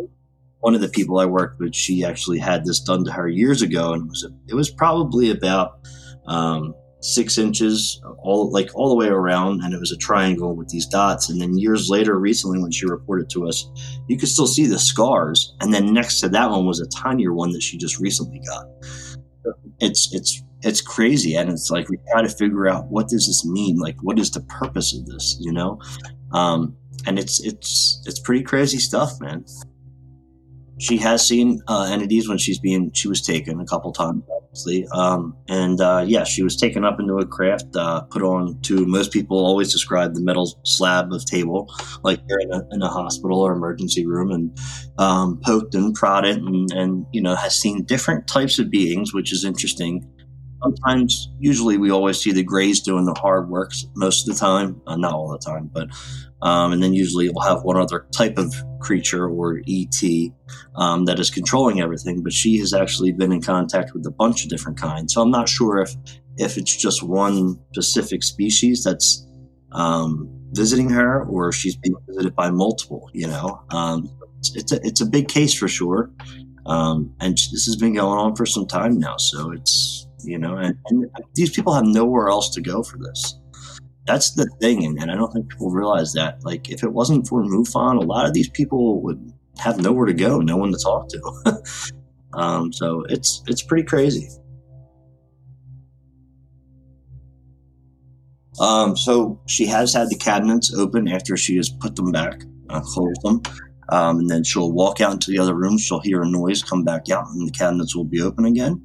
one 0.61 0.75
of 0.75 0.81
the 0.81 0.89
people 0.89 1.19
i 1.19 1.25
worked 1.25 1.59
with 1.59 1.75
she 1.75 2.05
actually 2.05 2.39
had 2.39 2.65
this 2.65 2.81
done 2.81 3.05
to 3.05 3.13
her 3.13 3.29
years 3.29 3.63
ago 3.63 3.93
and 3.93 4.05
it 4.05 4.09
was, 4.09 4.31
it 4.49 4.55
was 4.55 4.71
probably 4.71 5.31
about 5.31 5.81
um, 6.27 6.75
six 7.01 7.39
inches 7.39 8.01
all 8.19 8.51
like 8.51 8.71
all 8.75 8.89
the 8.89 8.95
way 8.95 9.07
around 9.07 9.63
and 9.63 9.73
it 9.73 9.79
was 9.79 9.93
a 9.93 9.97
triangle 9.97 10.57
with 10.57 10.69
these 10.69 10.87
dots 10.87 11.31
and 11.31 11.41
then 11.41 11.57
years 11.57 11.89
later 11.89 12.19
recently 12.19 12.61
when 12.61 12.73
she 12.73 12.87
reported 12.87 13.31
to 13.31 13.47
us 13.47 13.71
you 14.09 14.19
could 14.19 14.29
still 14.29 14.47
see 14.47 14.67
the 14.67 14.79
scars 14.79 15.55
and 15.61 15.73
then 15.73 15.93
next 15.93 16.21
to 16.21 16.29
that 16.29 16.51
one 16.51 16.67
was 16.67 16.81
a 16.81 16.89
tinier 16.89 17.33
one 17.33 17.53
that 17.53 17.63
she 17.63 17.79
just 17.79 18.01
recently 18.01 18.41
got. 18.41 18.67
It's 19.81 20.13
it's 20.13 20.43
it's 20.63 20.81
crazy 20.81 21.37
and 21.37 21.51
it's 21.51 21.71
like 21.71 21.89
we 21.89 21.99
try 22.11 22.21
to 22.21 22.29
figure 22.29 22.69
out 22.69 22.87
what 22.89 23.09
does 23.09 23.29
this 23.29 23.47
mean? 23.47 23.77
Like 23.79 23.97
what 24.03 24.19
is 24.19 24.33
the 24.33 24.41
purpose 24.41 24.97
of 24.97 25.07
this 25.07 25.37
you 25.39 25.53
know? 25.53 25.81
Um 26.33 26.77
and 27.07 27.17
it's 27.17 27.41
it's 27.45 28.03
it's 28.07 28.19
pretty 28.19 28.43
crazy 28.43 28.79
stuff 28.79 29.21
man 29.21 29.45
she 30.79 30.97
has 30.97 31.27
seen 31.27 31.61
uh, 31.69 31.89
entities 31.91 32.29
when 32.29 32.39
she's 32.39 32.59
being 32.59 32.91
she 32.93 33.09
was 33.09 33.21
taken 33.21 33.61
a 33.61 33.67
couple 33.67 33.93
times 33.93 34.23
obviously. 34.31 34.87
Um, 34.93 35.37
and 35.49 35.81
uh, 35.81 36.05
yeah 36.07 36.25
she 36.25 36.43
was 36.43 36.57
taken 36.57 36.85
up 36.85 36.99
into 37.01 37.15
a 37.19 37.27
craft 37.27 37.77
uh, 37.77 38.03
put 38.03 38.23
on 38.23 38.61
to 38.63 38.87
most 38.87 39.13
people 39.13 39.45
always 39.45 39.73
describe 39.73 40.15
the 40.15 40.23
metal 40.23 40.59
slab 40.65 41.13
of 41.13 41.25
table 41.25 41.73
like 42.03 42.21
you're 42.29 42.41
in 42.41 42.53
a, 42.53 42.63
in 42.73 42.83
a 42.83 42.89
hospital 42.89 43.41
or 43.41 43.53
emergency 43.53 44.07
room 44.07 44.31
and 44.31 44.59
um, 44.99 45.41
poked 45.45 45.75
and 45.75 45.95
prodded 45.95 46.39
and, 46.39 46.73
and 46.73 47.07
you 47.13 47.21
know 47.21 47.35
has 47.35 47.59
seen 47.59 47.85
different 47.85 48.27
types 48.27 48.59
of 48.59 48.71
beings 48.71 49.13
which 49.13 49.33
is 49.33 49.45
interesting. 49.45 50.09
Sometimes 50.61 51.31
usually 51.39 51.77
we 51.79 51.93
always 51.93 52.21
see 52.21 52.33
the 52.33 52.43
grays 52.43 52.81
doing 52.81 53.05
the 53.05 53.15
hard 53.15 53.49
work 53.49 53.71
most 53.95 54.29
of 54.29 54.35
the 54.35 54.41
time 54.41 54.81
uh, 54.87 54.97
not 54.97 55.13
all 55.13 55.31
the 55.31 55.39
time 55.39 55.71
but 55.73 55.89
um, 56.43 56.73
and 56.73 56.83
then 56.83 56.93
usually 56.95 57.29
we'll 57.29 57.47
have 57.47 57.63
one 57.63 57.77
other 57.77 58.07
type 58.13 58.39
of 58.39 58.53
creature 58.81 59.29
or 59.29 59.61
ET 59.69 60.03
um, 60.77 61.05
that 61.07 61.19
is 61.19 61.31
controlling 61.31 61.81
everything. 61.81 62.23
But 62.23 62.33
she 62.33 62.59
has 62.59 62.73
actually 62.73 63.13
been 63.13 63.33
in 63.33 63.43
contact 63.43 63.93
with 63.95 64.07
a 64.07 64.11
bunch 64.11 64.45
of 64.45 64.51
different 64.51 64.79
kinds. 64.79 65.15
So 65.15 65.23
I'm 65.23 65.31
not 65.31 65.49
sure 65.49 65.79
if 65.79 65.95
if 66.37 66.57
it's 66.57 66.77
just 66.77 67.03
one 67.03 67.59
specific 67.73 68.23
species 68.23 68.85
that's 68.85 69.27
um, 69.73 70.29
visiting 70.53 70.89
her, 70.91 71.25
or 71.25 71.53
she's 71.53 71.77
being 71.77 71.97
visited 72.07 72.35
by 72.35 72.51
multiple. 72.51 73.11
You 73.13 73.29
know, 73.29 73.63
um, 73.71 74.11
it's, 74.39 74.55
it's 74.55 74.73
a 74.73 74.81
it's 74.87 75.01
a 75.01 75.07
big 75.07 75.29
case 75.29 75.55
for 75.55 75.69
sure. 75.69 76.11
Um, 76.67 77.15
and 77.21 77.33
this 77.33 77.65
has 77.65 77.77
been 77.77 77.95
going 77.95 78.19
on 78.19 78.37
for 78.37 78.45
some 78.45 78.67
time 78.67 78.99
now. 78.99 79.17
So 79.17 79.53
it's 79.53 80.07
you 80.25 80.39
know, 80.39 80.57
and, 80.57 80.77
and 80.87 81.07
these 81.35 81.51
people 81.51 81.73
have 81.73 81.85
nowhere 81.85 82.29
else 82.29 82.51
to 82.51 82.61
go 82.61 82.83
for 82.83 82.99
this 82.99 83.38
that's 84.09 84.31
the 84.31 84.47
thing, 84.59 84.87
and, 84.87 85.11
I 85.11 85.15
don't 85.15 85.31
think 85.31 85.51
people 85.51 85.71
realize 85.71 86.15
that. 86.15 86.43
Like, 86.43 86.71
if 86.71 86.83
it 86.83 86.93
wasn't 86.93 87.29
for 87.29 87.43
MUFON, 87.43 88.03
a 88.03 88.07
lot 88.07 88.25
of 88.25 88.33
these 88.33 88.49
people 88.49 89.03
would 89.03 89.33
have 89.59 89.79
nowhere 89.79 90.07
to 90.07 90.15
go, 90.15 90.41
no 90.41 90.57
one 90.57 90.73
to 90.73 90.79
talk 90.79 91.09
to. 91.11 91.63
um, 92.33 92.73
so 92.73 93.05
it's 93.11 93.43
it's 93.47 93.63
pretty 93.63 93.85
crazy. 93.85 94.29
Um, 98.59 98.97
so 98.97 99.39
she 99.47 99.67
has 99.67 99.93
had 99.93 100.09
the 100.09 100.17
cabinets 100.17 100.75
open 100.75 101.07
after 101.07 101.37
she 101.37 101.57
has 101.57 101.69
put 101.69 101.95
them 101.95 102.11
back, 102.11 102.41
uh, 102.71 102.81
closed 102.81 103.21
them, 103.23 103.43
um, 103.91 104.21
and 104.21 104.31
then 104.31 104.43
she'll 104.43 104.73
walk 104.73 105.03
out 105.03 105.13
into 105.13 105.31
the 105.31 105.39
other 105.39 105.55
room. 105.55 105.77
She'll 105.77 106.01
hear 106.01 106.23
a 106.23 106.29
noise, 106.29 106.63
come 106.63 106.83
back 106.83 107.11
out, 107.11 107.27
and 107.29 107.47
the 107.47 107.53
cabinets 107.53 107.95
will 107.95 108.05
be 108.05 108.23
open 108.23 108.47
again. 108.47 108.83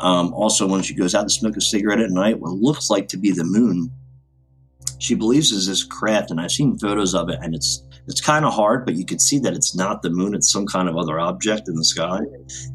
Um, 0.00 0.34
also, 0.34 0.68
when 0.68 0.82
she 0.82 0.94
goes 0.94 1.14
out 1.14 1.22
to 1.22 1.30
smoke 1.30 1.56
a 1.56 1.60
cigarette 1.62 2.00
at 2.00 2.10
night, 2.10 2.38
what 2.38 2.52
looks 2.52 2.90
like 2.90 3.08
to 3.08 3.16
be 3.16 3.30
the 3.30 3.44
moon 3.44 3.90
she 5.02 5.14
believes 5.16 5.50
is 5.50 5.66
this 5.66 5.82
craft, 5.82 6.30
and 6.30 6.40
I've 6.40 6.52
seen 6.52 6.78
photos 6.78 7.14
of 7.14 7.28
it, 7.28 7.38
and 7.42 7.54
it's 7.54 7.82
it's 8.06 8.20
kind 8.20 8.44
of 8.44 8.52
hard, 8.52 8.84
but 8.84 8.94
you 8.94 9.04
can 9.04 9.18
see 9.18 9.38
that 9.40 9.52
it's 9.52 9.74
not 9.74 10.02
the 10.02 10.10
moon; 10.10 10.34
it's 10.34 10.50
some 10.50 10.66
kind 10.66 10.88
of 10.88 10.96
other 10.96 11.18
object 11.18 11.68
in 11.68 11.74
the 11.74 11.84
sky, 11.84 12.20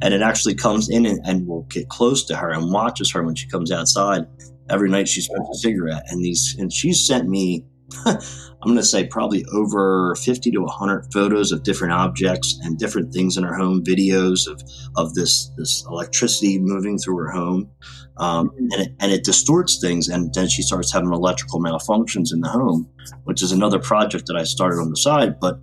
and 0.02 0.14
it 0.14 0.22
actually 0.22 0.56
comes 0.56 0.90
in 0.90 1.06
and, 1.06 1.26
and 1.26 1.48
will 1.48 1.64
get 1.64 1.88
close 1.90 2.26
to 2.26 2.36
her 2.36 2.50
and 2.50 2.72
watches 2.72 3.12
her 3.12 3.24
when 3.24 3.36
she 3.36 3.48
comes 3.48 3.72
outside. 3.72 4.28
Every 4.70 4.90
night 4.90 5.08
she 5.08 5.22
smokes 5.22 5.58
a 5.58 5.60
cigarette, 5.60 6.04
and 6.08 6.24
these 6.24 6.56
and 6.60 6.72
she 6.72 6.92
sent 6.92 7.30
me 7.30 7.64
I'm 8.06 8.20
going 8.64 8.76
to 8.76 8.84
say 8.84 9.08
probably 9.08 9.46
over 9.54 10.16
50 10.16 10.52
to 10.52 10.62
100 10.62 11.14
photos 11.14 11.52
of 11.52 11.64
different 11.64 11.94
objects 11.94 12.60
and 12.64 12.78
different 12.78 13.14
things 13.14 13.38
in 13.38 13.44
her 13.44 13.56
home, 13.56 13.84
videos 13.84 14.48
of, 14.48 14.62
of 14.98 15.14
this, 15.14 15.52
this 15.58 15.86
electricity 15.90 16.60
moving 16.60 16.98
through 16.98 17.18
her 17.18 17.32
home. 17.32 17.70
Um, 18.18 18.50
mm-hmm. 18.50 18.58
and, 18.72 18.82
it, 18.82 18.96
and 19.00 19.12
it 19.12 19.24
distorts 19.24 19.80
things. 19.80 20.10
And 20.10 20.34
then 20.34 20.50
she 20.50 20.64
starts 20.64 20.92
having 20.92 21.14
electrical 21.14 21.62
malfunctions 21.62 22.34
in 22.34 22.42
the 22.42 22.50
home, 22.50 22.90
which 23.24 23.42
is 23.42 23.52
another 23.52 23.80
project 23.80 24.26
that 24.28 24.36
I 24.36 24.44
started 24.44 24.80
on 24.80 24.90
the 24.90 24.98
side. 24.98 25.40
But 25.40 25.60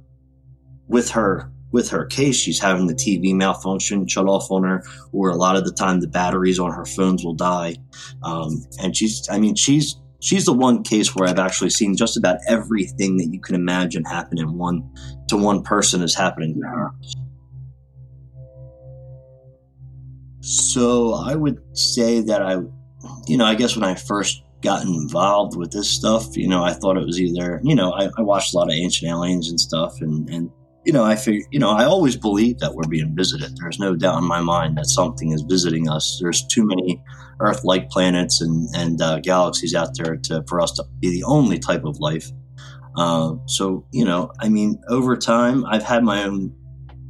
with 0.89 1.11
her 1.11 1.51
with 1.75 1.91
her 1.91 2.07
case, 2.07 2.37
she's 2.37 2.61
having 2.61 2.87
the 2.87 2.95
TV 2.95 3.35
malfunction 3.35 4.07
shut 4.07 4.29
off 4.29 4.49
on 4.53 4.63
her, 4.63 4.85
or 5.11 5.31
a 5.31 5.35
lot 5.35 5.57
of 5.57 5.65
the 5.65 5.73
time 5.73 5.99
the 5.99 6.07
batteries 6.07 6.61
on 6.61 6.71
her 6.71 6.85
phones 6.85 7.25
will 7.25 7.35
die. 7.35 7.75
Um, 8.23 8.65
and 8.81 8.97
she's, 8.97 9.29
I 9.29 9.41
mean, 9.41 9.57
she's 9.57 9.97
she's 10.25 10.47
the 10.47 10.53
one 10.53 10.83
case 10.83 11.15
where 11.15 11.29
I've 11.29 11.39
actually 11.39 11.71
seen 11.71 11.97
just 11.97 12.17
about 12.17 12.39
everything 12.49 13.19
that 13.19 13.29
you 13.31 13.41
can 13.41 13.55
imagine 13.55 14.05
happen 14.05 14.39
in 14.39 14.57
one 14.57 14.91
to 15.29 15.37
one 15.37 15.63
person 15.63 16.03
is 16.03 16.15
happening 16.15 16.55
to 16.55 16.67
her. 16.67 16.91
So 20.41 21.15
I 21.15 21.35
would 21.35 21.61
say 21.77 22.21
that 22.23 22.43
I, 22.43 22.55
you 23.27 23.37
know, 23.37 23.45
I 23.45 23.55
guess 23.55 23.77
when 23.77 23.85
I 23.85 23.95
first 23.95 24.43
got 24.63 24.83
involved 24.83 25.57
with 25.57 25.71
this 25.71 25.91
stuff, 25.91 26.37
you 26.37 26.49
know, 26.49 26.65
I 26.65 26.73
thought 26.73 26.97
it 26.97 27.05
was 27.05 27.21
either, 27.21 27.61
you 27.63 27.75
know, 27.75 27.93
I, 27.93 28.09
I 28.17 28.23
watched 28.23 28.55
a 28.55 28.57
lot 28.57 28.69
of 28.69 28.75
Ancient 28.75 29.11
Aliens 29.11 29.51
and 29.51 29.61
stuff, 29.61 30.01
and 30.01 30.29
and 30.31 30.51
you 30.85 30.93
know, 30.93 31.05
I 31.05 31.17
figure, 31.17 31.47
you 31.51 31.59
know, 31.59 31.71
I 31.71 31.85
always 31.85 32.17
believe 32.17 32.59
that 32.59 32.75
we're 32.75 32.89
being 32.89 33.15
visited. 33.17 33.57
There's 33.57 33.79
no 33.79 33.97
doubt 33.97 34.19
in 34.19 34.25
my 34.25 34.41
mind 34.41 34.77
that 34.77 34.87
something 34.87 35.33
is 35.33 35.43
visiting 35.43 35.89
us. 35.89 36.19
There's 36.21 36.47
too 36.47 36.65
many 36.67 37.03
Earth-like 37.41 37.91
planets 37.91 38.41
and 38.41 38.69
and 38.75 39.03
uh, 39.03 39.21
galaxies 39.21 39.75
out 39.75 39.97
there 39.97 40.17
to, 40.17 40.45
for 40.49 40.61
us 40.61 40.73
to 40.73 40.85
be 41.01 41.11
the 41.11 41.25
only 41.25 41.59
type 41.59 41.85
of 41.85 41.99
life. 41.99 42.31
Uh, 42.97 43.35
so, 43.47 43.87
you 43.91 44.05
know, 44.05 44.31
I 44.41 44.49
mean, 44.49 44.81
over 44.89 45.17
time, 45.17 45.65
I've 45.67 45.83
had 45.83 46.05
my 46.05 46.25
own 46.25 46.55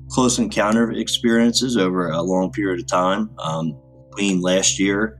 close 0.08 0.38
encounter 0.38 0.92
experiences 0.92 1.76
over 1.76 2.08
a 2.08 2.22
long 2.22 2.52
period 2.52 2.80
of 2.80 2.86
time 2.86 3.30
um, 3.38 3.76
between 4.10 4.40
last 4.40 4.78
year 4.78 5.18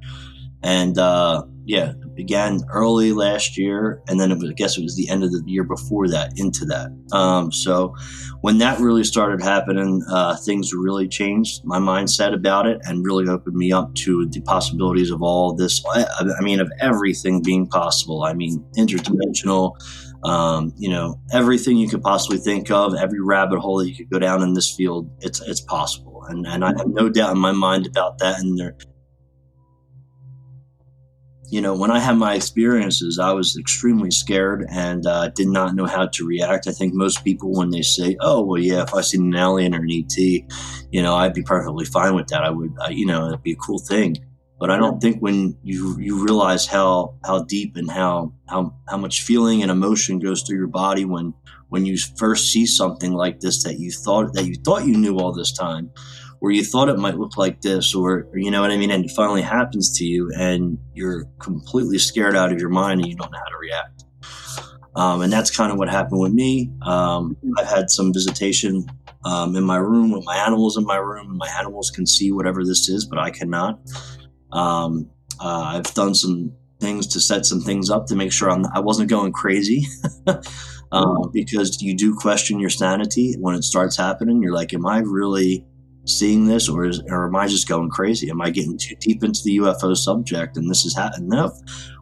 and 0.63 0.97
uh, 0.97 1.45
yeah, 1.67 1.93
began 2.15 2.61
early 2.73 3.13
last 3.13 3.57
year, 3.59 4.03
and 4.09 4.19
then 4.19 4.31
was, 4.39 4.51
I 4.51 4.53
guess 4.53 4.79
it 4.79 4.83
was 4.83 4.97
the 4.97 5.09
end 5.09 5.25
of 5.25 5.33
the 5.33 5.43
year 5.47 5.65
before 5.65 6.09
that 6.09 6.33
into 6.37 6.65
that. 6.67 6.91
Um, 7.13 7.53
so 7.53 7.95
when 8.41 8.59
that 8.59 8.79
really 8.81 9.05
started 9.05 9.43
happening, 9.43 10.03
uh, 10.11 10.37
things 10.37 10.73
really 10.73 11.09
changed 11.09 11.63
my 11.65 11.79
mindset 11.79 12.35
about 12.35 12.67
it, 12.67 12.81
and 12.85 13.05
really 13.05 13.29
opened 13.29 13.57
me 13.57 13.73
up 13.73 13.95
to 13.97 14.27
the 14.27 14.41
possibilities 14.41 15.11
of 15.11 15.23
all 15.23 15.55
this. 15.55 15.83
I, 15.95 16.07
I 16.39 16.43
mean, 16.43 16.61
of 16.61 16.71
everything 16.81 17.43
being 17.43 17.67
possible. 17.67 18.25
I 18.25 18.35
mean, 18.35 18.65
interdimensional. 18.77 19.77
Um, 20.25 20.73
you 20.79 20.89
know, 20.89 21.21
everything 21.33 21.77
you 21.77 21.87
could 21.87 22.01
possibly 22.01 22.39
think 22.39 22.71
of, 22.71 22.95
every 22.95 23.21
rabbit 23.21 23.59
hole 23.59 23.77
that 23.79 23.89
you 23.91 23.95
could 23.95 24.09
go 24.09 24.19
down 24.19 24.43
in 24.43 24.55
this 24.55 24.75
field, 24.75 25.11
it's 25.21 25.41
it's 25.43 25.61
possible, 25.61 26.25
and 26.29 26.47
and 26.47 26.65
I 26.65 26.69
have 26.69 26.87
no 26.87 27.11
doubt 27.11 27.33
in 27.33 27.39
my 27.39 27.53
mind 27.53 27.87
about 27.87 28.19
that. 28.21 28.39
And 28.41 28.59
there 28.59 28.75
you 31.55 31.61
know, 31.61 31.73
when 31.73 31.93
I 31.93 32.01
had 32.01 32.17
my 32.17 32.35
experiences, 32.35 33.21
I 33.21 33.31
was 33.31 33.57
extremely 33.57 34.11
scared 34.11 34.67
and 34.73 35.07
uh, 35.07 35.29
did 35.29 35.47
not 35.47 35.77
know 35.77 35.87
how 35.87 36.09
to 36.09 36.27
react. 36.27 36.67
I 36.67 36.73
think 36.73 36.95
most 36.95 37.23
people, 37.23 37.53
when 37.53 37.71
they 37.71 37.83
say, 37.83 38.17
"Oh, 38.19 38.43
well, 38.43 38.61
yeah, 38.61 38.83
if 38.83 38.93
I 38.93 39.03
seen 39.03 39.33
an 39.33 39.37
alien 39.37 39.73
or 39.73 39.83
an 39.83 39.89
ET, 39.89 40.17
you 40.91 41.01
know, 41.01 41.15
I'd 41.15 41.33
be 41.33 41.45
perfectly 41.45 41.85
fine 41.85 42.17
with 42.17 42.27
that. 42.29 42.43
I 42.43 42.51
would, 42.51 42.73
you 42.91 43.07
know, 43.07 43.29
it'd 43.29 43.45
be 43.45 43.53
a 43.53 43.65
cool 43.67 43.79
thing." 43.79 44.17
But 44.59 44.73
I 44.73 44.77
don't 44.79 45.01
think 45.01 45.21
when 45.21 45.57
you 45.63 45.97
you 46.01 46.25
realize 46.25 46.67
how 46.67 47.15
how 47.25 47.45
deep 47.45 47.77
and 47.77 47.89
how 47.89 48.33
how 48.49 48.75
how 48.89 48.97
much 48.97 49.23
feeling 49.23 49.63
and 49.63 49.71
emotion 49.71 50.19
goes 50.19 50.43
through 50.43 50.59
your 50.59 50.67
body 50.67 51.05
when 51.05 51.35
when 51.69 51.87
you 51.87 51.97
first 52.17 52.53
see 52.53 52.67
something 52.67 53.13
like 53.13 53.39
this 53.39 53.63
that 53.63 53.79
you 53.79 53.93
thought 53.93 54.33
that 54.33 54.47
you 54.47 54.57
thought 54.65 54.87
you 54.87 54.97
knew 54.97 55.19
all 55.19 55.33
this 55.33 55.53
time 55.53 55.93
where 56.45 56.53
you 56.53 56.63
thought 56.63 56.91
it 56.91 56.99
might 56.99 57.17
look 57.17 57.39
like 57.39 57.63
this, 57.63 57.95
or, 57.95 58.29
or, 58.31 58.37
you 58.37 58.51
know 58.51 58.61
what 58.61 58.71
I 58.71 58.77
mean, 58.77 58.91
and 58.91 59.07
it 59.07 59.11
finally 59.13 59.41
happens 59.41 59.97
to 59.97 60.05
you, 60.05 60.31
and 60.37 60.77
you're 60.93 61.25
completely 61.39 61.97
scared 61.97 62.37
out 62.37 62.53
of 62.53 62.61
your 62.61 62.69
mind, 62.69 63.01
and 63.01 63.09
you 63.09 63.17
don't 63.17 63.33
know 63.33 63.39
how 63.39 63.51
to 63.51 63.57
react. 63.57 64.05
Um, 64.95 65.23
and 65.23 65.33
that's 65.33 65.51
kind 65.51 65.73
of 65.73 65.79
what 65.79 65.89
happened 65.89 66.21
with 66.21 66.35
me. 66.35 66.71
Um, 66.83 67.35
I've 67.57 67.67
had 67.67 67.89
some 67.89 68.13
visitation 68.13 68.85
um, 69.25 69.57
in 69.57 69.65
my 69.65 69.79
room 69.79 70.13
with 70.13 70.27
my 70.27 70.37
animals 70.37 70.77
in 70.77 70.85
my 70.85 70.97
room. 70.97 71.31
And 71.31 71.39
my 71.39 71.49
animals 71.59 71.91
can 71.91 72.07
see 72.07 72.31
whatever 72.31 72.63
this 72.63 72.91
is, 72.91 73.07
but 73.07 73.19
I 73.19 73.31
cannot. 73.31 73.81
Um, 74.53 75.09
uh, 75.41 75.79
I've 75.79 75.95
done 75.95 76.15
some 76.15 76.53
things 76.79 77.07
to 77.07 77.21
set 77.21 77.47
some 77.47 77.63
things 77.63 77.89
up 77.89 78.05
to 78.09 78.17
make 78.17 78.33
sure 78.33 78.51
I'm, 78.51 78.67
I 78.75 78.81
wasn't 78.81 79.09
going 79.09 79.33
crazy. 79.33 79.87
um, 80.93 81.31
because 81.33 81.81
you 81.81 81.97
do 81.97 82.15
question 82.15 82.61
your 82.61 82.69
sanity 82.69 83.35
when 83.41 83.55
it 83.55 83.65
starts 83.65 83.97
happening. 83.97 84.43
You're 84.43 84.53
like, 84.53 84.75
am 84.75 84.85
I 84.85 84.99
really 84.99 85.65
seeing 86.07 86.47
this, 86.47 86.69
or 86.69 86.85
is, 86.85 87.03
or 87.09 87.27
am 87.27 87.37
I 87.37 87.47
just 87.47 87.69
going 87.69 87.91
crazy? 87.91 88.31
Am 88.31 88.41
I 88.41 88.51
getting 88.51 88.77
too 88.77 88.95
deep 88.97 89.25
into 89.25 89.41
the 89.45 89.59
UFO 89.59 89.97
subject 89.97 90.57
and 90.57 90.71
this 90.71 90.85
is 90.85 90.97
happening? 90.97 91.29
No. 91.29 91.53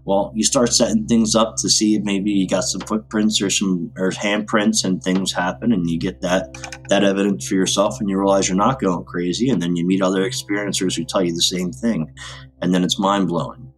Well, 0.05 0.33
you 0.35 0.43
start 0.43 0.73
setting 0.73 1.07
things 1.07 1.37
up 1.37 1.55
to 1.59 1.71
see 1.71 1.95
if 1.95 2.03
maybe 2.03 2.33
you 2.33 2.49
got 2.49 2.65
some 2.65 2.81
footprints 2.81 3.41
or 3.41 3.51
some 3.51 3.93
or 3.97 4.11
handprints 4.11 4.85
and 4.85 5.01
things 5.01 5.33
happen, 5.33 5.73
and 5.73 5.89
you 5.89 5.99
get 5.99 6.21
that 6.23 6.53
that 6.89 7.05
evidence 7.05 7.47
for 7.47 7.55
yourself, 7.55 8.01
and 8.01 8.11
you 8.11 8.19
realize 8.19 8.49
you're 8.49 8.57
not 8.57 8.81
going 8.81 9.05
crazy, 9.05 9.49
and 9.49 9.63
then 9.63 9.77
you 9.77 9.87
meet 9.87 10.03
other 10.03 10.23
experiencers 10.23 10.97
who 10.97 11.05
tell 11.05 11.23
you 11.23 11.33
the 11.33 11.43
same 11.43 11.71
thing, 11.71 12.13
and 12.61 12.75
then 12.75 12.83
it's 12.83 12.99
mind 12.99 13.29
blowing. 13.29 13.73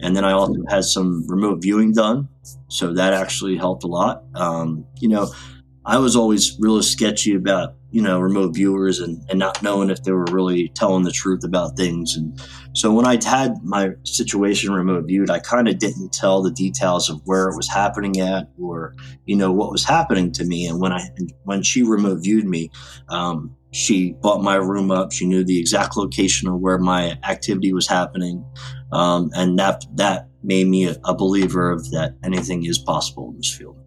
And 0.00 0.16
then 0.16 0.24
I 0.24 0.32
also 0.32 0.56
had 0.68 0.84
some 0.84 1.24
remote 1.28 1.62
viewing 1.62 1.92
done, 1.92 2.28
so 2.66 2.92
that 2.94 3.12
actually 3.12 3.56
helped 3.56 3.84
a 3.84 3.86
lot. 3.86 4.24
Um, 4.34 4.86
you 4.98 5.08
know, 5.08 5.30
I 5.84 5.98
was 5.98 6.16
always 6.16 6.56
really 6.58 6.82
sketchy 6.82 7.34
about 7.34 7.74
you 7.90 8.02
know 8.02 8.20
remote 8.20 8.54
viewers 8.54 9.00
and, 9.00 9.22
and 9.28 9.38
not 9.38 9.62
knowing 9.62 9.90
if 9.90 10.02
they 10.02 10.12
were 10.12 10.26
really 10.30 10.68
telling 10.70 11.04
the 11.04 11.12
truth 11.12 11.44
about 11.44 11.76
things. 11.76 12.16
And 12.16 12.40
so 12.72 12.92
when 12.92 13.06
i 13.06 13.18
had 13.24 13.56
my 13.64 13.90
situation 14.04 14.72
remote 14.72 15.04
viewed 15.06 15.28
i 15.28 15.40
kind 15.40 15.66
of 15.66 15.78
didn't 15.80 16.12
tell 16.12 16.40
the 16.40 16.52
details 16.52 17.10
of 17.10 17.20
where 17.24 17.48
it 17.48 17.56
was 17.56 17.68
happening 17.68 18.20
at 18.20 18.48
or 18.62 18.94
you 19.26 19.34
know 19.34 19.50
what 19.50 19.72
was 19.72 19.84
happening 19.84 20.30
to 20.32 20.44
me. 20.44 20.66
And 20.66 20.80
when 20.80 20.92
i 20.92 21.02
when 21.44 21.62
she 21.62 21.82
remote 21.82 22.22
viewed 22.22 22.46
me 22.46 22.70
um, 23.08 23.56
she 23.72 24.12
bought 24.20 24.42
my 24.42 24.56
room 24.56 24.90
up. 24.90 25.12
She 25.12 25.26
knew 25.26 25.44
the 25.44 25.58
exact 25.58 25.96
location 25.96 26.48
of 26.48 26.60
where 26.60 26.78
my 26.78 27.18
activity 27.22 27.72
was 27.72 27.86
happening. 27.86 28.44
Um, 28.92 29.30
and 29.34 29.58
that 29.58 29.84
that 29.94 30.28
made 30.42 30.66
me 30.66 30.88
a, 30.88 30.96
a 31.04 31.14
believer 31.14 31.70
of 31.70 31.90
that 31.90 32.16
anything 32.24 32.64
is 32.64 32.78
possible 32.78 33.30
in 33.30 33.36
this 33.36 33.52
field. 33.52 33.78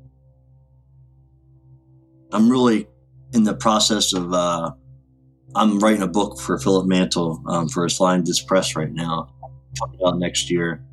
I'm 2.32 2.50
really 2.50 2.88
in 3.34 3.44
the 3.44 3.56
process 3.56 4.14
of 4.14 4.34
uh, 4.34 4.72
I'm 5.56 5.80
writing 5.80 6.02
a 6.02 6.08
book 6.08 6.40
for 6.40 6.58
Philip 6.58 6.88
Mantle 6.88 7.44
um, 7.48 7.70
for 7.70 7.84
his 7.84 7.98
Flying 7.98 8.24
Disc 8.24 8.48
Press 8.48 8.76
right 8.76 8.92
now, 8.92 9.34
coming 9.80 10.00
out 10.06 10.18
next 10.18 10.50
year. 10.50 10.84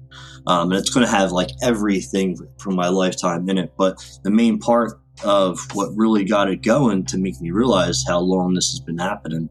Um, 0.46 0.70
and 0.70 0.80
it's 0.80 0.90
going 0.90 1.04
to 1.04 1.12
have 1.12 1.32
like 1.32 1.50
everything 1.62 2.36
from 2.58 2.74
my 2.74 2.88
lifetime 2.88 3.48
in 3.48 3.58
it. 3.58 3.74
But 3.76 4.04
the 4.24 4.30
main 4.30 4.58
part 4.58 4.92
of 5.22 5.60
what 5.74 5.90
really 5.94 6.24
got 6.24 6.50
it 6.50 6.62
going 6.62 7.04
to 7.06 7.18
make 7.18 7.40
me 7.40 7.50
realize 7.50 8.04
how 8.06 8.18
long 8.18 8.54
this 8.54 8.70
has 8.70 8.80
been 8.80 8.98
happening 8.98 9.48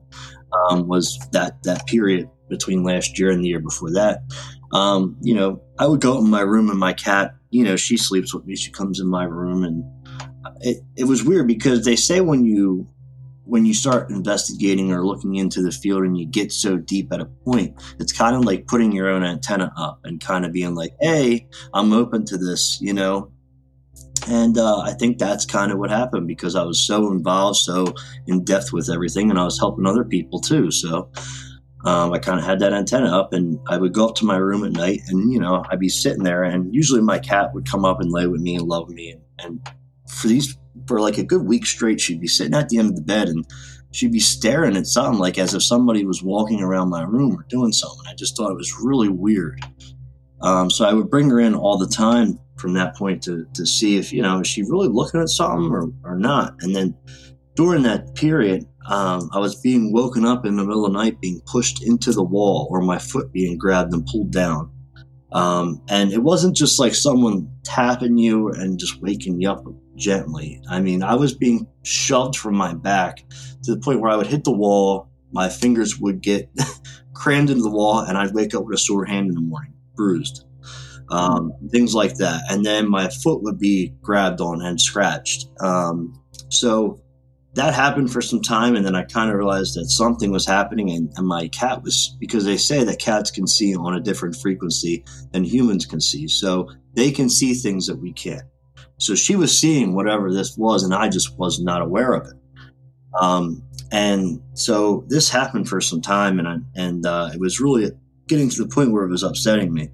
um, 0.51 0.87
was 0.87 1.19
that 1.31 1.61
that 1.63 1.85
period 1.85 2.29
between 2.49 2.83
last 2.83 3.19
year 3.19 3.29
and 3.29 3.43
the 3.43 3.49
year 3.49 3.59
before 3.59 3.91
that. 3.91 4.21
Um, 4.73 5.15
you 5.21 5.35
know, 5.35 5.61
I 5.77 5.87
would 5.87 6.01
go 6.01 6.17
in 6.17 6.29
my 6.29 6.41
room 6.41 6.69
and 6.69 6.79
my 6.79 6.93
cat, 6.93 7.35
you 7.51 7.63
know, 7.63 7.75
she 7.75 7.97
sleeps 7.97 8.33
with 8.33 8.45
me. 8.45 8.55
She 8.55 8.71
comes 8.71 8.99
in 8.99 9.07
my 9.07 9.23
room 9.23 9.63
and 9.63 9.83
it, 10.61 10.83
it 10.95 11.03
was 11.05 11.23
weird 11.23 11.47
because 11.47 11.85
they 11.85 11.95
say 11.95 12.21
when 12.21 12.45
you 12.45 12.87
when 13.49 13.65
you 13.65 13.73
start 13.73 14.11
investigating 14.11 14.91
or 14.91 15.03
looking 15.03 15.35
into 15.35 15.61
the 15.63 15.71
field 15.71 16.03
and 16.03 16.15
you 16.15 16.25
get 16.25 16.51
so 16.51 16.77
deep 16.77 17.11
at 17.11 17.19
a 17.19 17.25
point, 17.25 17.75
it's 17.99 18.13
kind 18.13 18.35
of 18.35 18.45
like 18.45 18.67
putting 18.67 18.91
your 18.91 19.09
own 19.09 19.23
antenna 19.23 19.73
up 19.75 19.99
and 20.03 20.21
kind 20.21 20.45
of 20.45 20.53
being 20.53 20.75
like, 20.75 20.93
hey, 20.99 21.47
I'm 21.73 21.91
open 21.91 22.25
to 22.25 22.37
this, 22.37 22.77
you 22.79 22.93
know? 22.93 23.31
And 24.27 24.55
uh, 24.57 24.81
I 24.81 24.93
think 24.93 25.17
that's 25.17 25.45
kind 25.45 25.71
of 25.71 25.79
what 25.79 25.89
happened 25.89 26.27
because 26.27 26.55
I 26.55 26.63
was 26.63 26.79
so 26.79 27.11
involved, 27.11 27.57
so 27.57 27.95
in 28.27 28.43
depth 28.43 28.71
with 28.71 28.89
everything, 28.89 29.31
and 29.31 29.39
I 29.39 29.45
was 29.45 29.57
helping 29.57 29.87
other 29.87 30.03
people 30.03 30.39
too. 30.39 30.69
So 30.69 31.09
um, 31.85 32.13
I 32.13 32.19
kind 32.19 32.37
of 32.39 32.45
had 32.45 32.59
that 32.59 32.73
antenna 32.73 33.17
up, 33.17 33.33
and 33.33 33.59
I 33.67 33.77
would 33.77 33.93
go 33.93 34.09
up 34.09 34.15
to 34.15 34.25
my 34.25 34.37
room 34.37 34.63
at 34.63 34.73
night, 34.73 34.99
and 35.07 35.31
you 35.31 35.39
know, 35.39 35.63
I'd 35.71 35.79
be 35.79 35.89
sitting 35.89 36.23
there, 36.23 36.43
and 36.43 36.73
usually 36.75 37.01
my 37.01 37.17
cat 37.17 37.53
would 37.53 37.67
come 37.67 37.85
up 37.85 37.99
and 37.99 38.11
lay 38.11 38.27
with 38.27 38.41
me 38.41 38.55
and 38.55 38.67
love 38.67 38.89
me, 38.89 39.11
and, 39.11 39.21
and 39.39 39.69
for 40.09 40.27
these 40.27 40.57
for 40.87 40.99
like 40.99 41.17
a 41.17 41.23
good 41.23 41.43
week 41.43 41.65
straight, 41.65 42.01
she'd 42.01 42.21
be 42.21 42.27
sitting 42.27 42.53
at 42.53 42.69
the 42.69 42.77
end 42.77 42.89
of 42.89 42.95
the 42.95 43.01
bed 43.01 43.27
and 43.27 43.45
she'd 43.91 44.11
be 44.11 44.19
staring 44.19 44.77
at 44.77 44.87
something 44.87 45.19
like 45.19 45.37
as 45.37 45.53
if 45.53 45.63
somebody 45.63 46.05
was 46.05 46.23
walking 46.23 46.61
around 46.61 46.89
my 46.89 47.03
room 47.03 47.35
or 47.35 47.45
doing 47.49 47.71
something. 47.71 48.07
I 48.07 48.13
just 48.15 48.35
thought 48.35 48.51
it 48.51 48.57
was 48.57 48.79
really 48.81 49.09
weird. 49.09 49.61
Um, 50.41 50.69
so 50.69 50.85
I 50.85 50.93
would 50.93 51.09
bring 51.09 51.29
her 51.29 51.39
in 51.39 51.55
all 51.55 51.77
the 51.77 51.87
time 51.87 52.39
from 52.57 52.73
that 52.73 52.95
point 52.95 53.21
to, 53.23 53.45
to 53.53 53.65
see 53.65 53.97
if, 53.97 54.13
you 54.13 54.21
know, 54.21 54.39
is 54.39 54.47
she 54.47 54.63
really 54.63 54.87
looking 54.87 55.21
at 55.21 55.29
something 55.29 55.71
or, 55.71 55.91
or 56.03 56.17
not? 56.17 56.55
And 56.61 56.75
then 56.75 56.95
during 57.55 57.83
that 57.83 58.15
period, 58.15 58.65
um, 58.87 59.29
I 59.33 59.39
was 59.39 59.55
being 59.55 59.91
woken 59.91 60.25
up 60.25 60.45
in 60.45 60.55
the 60.55 60.63
middle 60.63 60.85
of 60.85 60.93
the 60.93 60.97
night, 60.97 61.19
being 61.19 61.41
pushed 61.45 61.83
into 61.83 62.11
the 62.11 62.23
wall 62.23 62.67
or 62.71 62.81
my 62.81 62.97
foot 62.97 63.31
being 63.31 63.57
grabbed 63.57 63.93
and 63.93 64.05
pulled 64.05 64.31
down. 64.31 64.71
Um, 65.31 65.81
and 65.89 66.11
it 66.11 66.23
wasn't 66.23 66.55
just 66.55 66.79
like 66.79 66.95
someone 66.95 67.49
tapping 67.63 68.17
you 68.17 68.49
and 68.49 68.79
just 68.79 69.01
waking 69.01 69.39
you 69.41 69.51
up 69.51 69.63
gently. 69.95 70.61
I 70.69 70.81
mean, 70.81 71.03
I 71.03 71.15
was 71.15 71.33
being 71.33 71.67
shoved 71.83 72.35
from 72.35 72.55
my 72.55 72.73
back 72.73 73.23
to 73.63 73.75
the 73.75 73.79
point 73.79 74.01
where 74.01 74.11
I 74.11 74.15
would 74.15 74.27
hit 74.27 74.43
the 74.43 74.51
wall, 74.51 75.09
my 75.31 75.49
fingers 75.49 75.99
would 75.99 76.21
get 76.21 76.49
crammed 77.13 77.49
into 77.49 77.61
the 77.61 77.69
wall, 77.69 77.99
and 77.99 78.17
I'd 78.17 78.33
wake 78.33 78.55
up 78.55 78.65
with 78.65 78.75
a 78.75 78.79
sore 78.79 79.05
hand 79.05 79.29
in 79.29 79.35
the 79.35 79.41
morning, 79.41 79.73
bruised. 79.95 80.45
Um, 81.11 81.53
things 81.71 81.95
like 81.95 82.15
that. 82.15 82.43
And 82.49 82.63
then 82.63 82.89
my 82.89 83.09
foot 83.09 83.41
would 83.41 83.59
be 83.59 83.95
grabbed 84.01 84.41
on 84.41 84.61
and 84.61 84.79
scratched. 84.79 85.49
Um, 85.59 86.21
so 86.49 87.01
that 87.53 87.73
happened 87.73 88.11
for 88.11 88.21
some 88.21 88.41
time. 88.41 88.75
And 88.75 88.85
then 88.85 88.95
I 88.95 89.03
kind 89.03 89.29
of 89.29 89.35
realized 89.35 89.75
that 89.75 89.85
something 89.85 90.31
was 90.31 90.45
happening. 90.45 90.91
And, 90.91 91.11
and, 91.15 91.27
my 91.27 91.47
cat 91.47 91.83
was, 91.83 92.15
because 92.19 92.45
they 92.45 92.57
say 92.57 92.83
that 92.83 92.99
cats 92.99 93.31
can 93.31 93.47
see 93.47 93.75
on 93.75 93.95
a 93.95 93.99
different 93.99 94.35
frequency 94.35 95.03
than 95.31 95.43
humans 95.43 95.85
can 95.85 95.99
see. 95.99 96.27
So 96.27 96.69
they 96.93 97.11
can 97.11 97.29
see 97.29 97.53
things 97.53 97.87
that 97.87 97.97
we 97.97 98.13
can't. 98.13 98.43
So 98.97 99.15
she 99.15 99.35
was 99.35 99.57
seeing 99.57 99.95
whatever 99.95 100.31
this 100.31 100.57
was, 100.57 100.83
and 100.83 100.93
I 100.93 101.09
just 101.09 101.37
was 101.37 101.59
not 101.59 101.81
aware 101.81 102.13
of 102.13 102.27
it. 102.27 102.33
Um, 103.19 103.63
and 103.91 104.41
so 104.53 105.05
this 105.07 105.29
happened 105.29 105.67
for 105.67 105.81
some 105.81 106.01
time, 106.01 106.37
and 106.37 106.47
I, 106.47 106.57
and 106.75 107.05
uh, 107.05 107.31
it 107.33 107.39
was 107.39 107.59
really 107.59 107.91
getting 108.27 108.49
to 108.49 108.63
the 108.63 108.67
point 108.67 108.91
where 108.91 109.05
it 109.05 109.09
was 109.09 109.23
upsetting 109.23 109.73
me. 109.73 109.89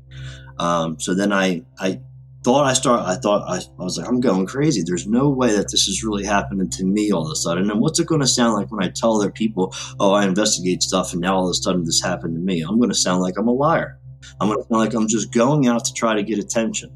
Um, 0.57 0.99
so 0.99 1.13
then 1.13 1.31
I 1.31 1.63
I 1.79 2.01
thought 2.45 2.65
I 2.65 2.73
start 2.73 3.01
I 3.01 3.15
thought 3.15 3.49
I, 3.49 3.55
I 3.57 3.83
was 3.83 3.97
like 3.97 4.07
I'm 4.07 4.19
going 4.19 4.45
crazy. 4.45 4.83
There's 4.85 5.07
no 5.07 5.29
way 5.29 5.55
that 5.55 5.71
this 5.71 5.87
is 5.87 6.03
really 6.03 6.23
happening 6.23 6.69
to 6.69 6.85
me 6.85 7.11
all 7.11 7.25
of 7.25 7.31
a 7.31 7.35
sudden. 7.35 7.71
And 7.71 7.81
what's 7.81 7.99
it 7.99 8.05
going 8.05 8.21
to 8.21 8.27
sound 8.27 8.53
like 8.53 8.71
when 8.71 8.83
I 8.83 8.89
tell 8.89 9.19
other 9.19 9.31
people, 9.31 9.73
oh, 9.99 10.13
I 10.13 10.25
investigate 10.25 10.83
stuff, 10.83 11.11
and 11.11 11.21
now 11.21 11.37
all 11.37 11.47
of 11.47 11.49
a 11.49 11.55
sudden 11.55 11.85
this 11.85 12.03
happened 12.03 12.35
to 12.35 12.39
me? 12.39 12.61
I'm 12.61 12.77
going 12.77 12.91
to 12.91 12.95
sound 12.95 13.23
like 13.23 13.33
I'm 13.39 13.47
a 13.47 13.51
liar. 13.51 13.97
I'm 14.39 14.47
going 14.47 14.59
to 14.59 14.67
sound 14.67 14.79
like 14.79 14.93
I'm 14.93 15.07
just 15.07 15.33
going 15.33 15.65
out 15.65 15.85
to 15.85 15.93
try 15.93 16.13
to 16.13 16.21
get 16.21 16.37
attention. 16.37 16.91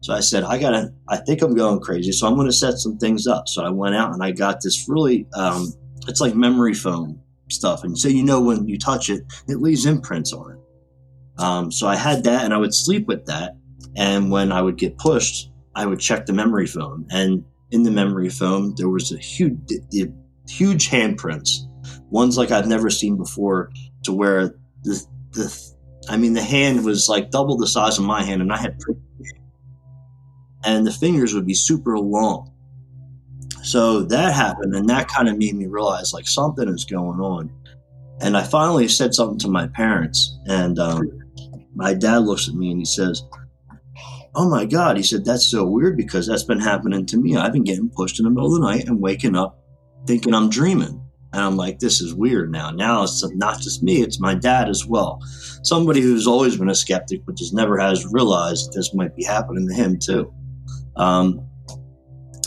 So 0.00 0.14
I 0.14 0.20
said, 0.20 0.42
I 0.42 0.58
gotta, 0.58 0.92
I 1.08 1.18
think 1.18 1.42
I'm 1.42 1.54
going 1.54 1.78
crazy. 1.78 2.10
So 2.10 2.26
I'm 2.26 2.34
going 2.34 2.48
to 2.48 2.52
set 2.52 2.78
some 2.78 2.98
things 2.98 3.28
up. 3.28 3.46
So 3.46 3.64
I 3.64 3.70
went 3.70 3.94
out 3.94 4.12
and 4.12 4.22
I 4.22 4.32
got 4.32 4.62
this 4.62 4.88
really, 4.88 5.26
um, 5.34 5.72
it's 6.08 6.20
like 6.20 6.34
memory 6.34 6.74
foam 6.74 7.20
stuff. 7.50 7.84
And 7.84 7.96
so 7.96 8.08
you 8.08 8.24
know, 8.24 8.40
when 8.40 8.66
you 8.66 8.78
touch 8.78 9.10
it, 9.10 9.22
it 9.46 9.60
leaves 9.60 9.86
imprints 9.86 10.32
on 10.32 10.52
it. 10.52 10.58
Um, 11.40 11.70
so 11.70 11.86
I 11.86 11.94
had 11.94 12.24
that 12.24 12.44
and 12.44 12.52
I 12.52 12.56
would 12.56 12.74
sleep 12.74 13.06
with 13.06 13.26
that. 13.26 13.57
And 13.96 14.30
when 14.30 14.52
I 14.52 14.62
would 14.62 14.76
get 14.76 14.98
pushed, 14.98 15.50
I 15.74 15.86
would 15.86 16.00
check 16.00 16.26
the 16.26 16.32
memory 16.32 16.66
foam. 16.66 17.06
And 17.10 17.44
in 17.70 17.82
the 17.82 17.90
memory 17.90 18.28
foam, 18.28 18.74
there 18.76 18.88
was 18.88 19.12
a 19.12 19.18
huge, 19.18 19.58
the, 19.66 20.12
huge 20.48 20.88
handprints, 20.88 21.66
ones 22.10 22.38
like 22.38 22.50
I've 22.50 22.66
never 22.66 22.90
seen 22.90 23.16
before, 23.16 23.70
to 24.04 24.12
where 24.12 24.54
the, 24.82 25.04
the, 25.32 25.72
I 26.08 26.16
mean, 26.16 26.32
the 26.32 26.42
hand 26.42 26.84
was 26.84 27.08
like 27.08 27.30
double 27.30 27.56
the 27.56 27.66
size 27.66 27.98
of 27.98 28.04
my 28.04 28.22
hand, 28.22 28.40
and 28.40 28.52
I 28.52 28.56
had 28.56 28.78
and 30.64 30.86
the 30.86 30.92
fingers 30.92 31.34
would 31.34 31.46
be 31.46 31.54
super 31.54 31.98
long. 31.98 32.52
So 33.62 34.02
that 34.04 34.34
happened, 34.34 34.74
and 34.74 34.88
that 34.88 35.08
kind 35.08 35.28
of 35.28 35.36
made 35.36 35.54
me 35.54 35.66
realize 35.66 36.12
like 36.12 36.26
something 36.26 36.68
is 36.68 36.84
going 36.84 37.20
on. 37.20 37.50
And 38.20 38.36
I 38.36 38.42
finally 38.42 38.88
said 38.88 39.14
something 39.14 39.38
to 39.40 39.48
my 39.48 39.68
parents, 39.68 40.38
and 40.46 40.78
um, 40.78 41.10
my 41.74 41.94
dad 41.94 42.18
looks 42.18 42.48
at 42.48 42.54
me 42.54 42.70
and 42.70 42.80
he 42.80 42.84
says, 42.84 43.22
Oh 44.38 44.48
my 44.48 44.64
God. 44.64 44.96
He 44.96 45.02
said, 45.02 45.24
That's 45.24 45.50
so 45.50 45.64
weird 45.64 45.96
because 45.96 46.28
that's 46.28 46.44
been 46.44 46.60
happening 46.60 47.04
to 47.06 47.16
me. 47.16 47.36
I've 47.36 47.52
been 47.52 47.64
getting 47.64 47.90
pushed 47.90 48.20
in 48.20 48.24
the 48.24 48.30
middle 48.30 48.54
of 48.54 48.60
the 48.60 48.66
night 48.66 48.86
and 48.86 49.00
waking 49.00 49.34
up 49.34 49.58
thinking 50.06 50.32
I'm 50.32 50.48
dreaming. 50.48 51.02
And 51.32 51.42
I'm 51.42 51.56
like, 51.56 51.80
this 51.80 52.00
is 52.00 52.14
weird 52.14 52.50
now. 52.50 52.70
Now 52.70 53.02
it's 53.02 53.22
not 53.34 53.60
just 53.60 53.82
me, 53.82 54.00
it's 54.00 54.20
my 54.20 54.34
dad 54.34 54.68
as 54.68 54.86
well. 54.86 55.20
Somebody 55.62 56.00
who's 56.00 56.26
always 56.26 56.56
been 56.56 56.70
a 56.70 56.74
skeptic, 56.74 57.26
but 57.26 57.36
just 57.36 57.52
never 57.52 57.78
has 57.78 58.06
realized 58.12 58.72
this 58.72 58.94
might 58.94 59.14
be 59.16 59.24
happening 59.24 59.68
to 59.68 59.74
him 59.74 59.98
too. 59.98 60.32
Um, 60.96 61.46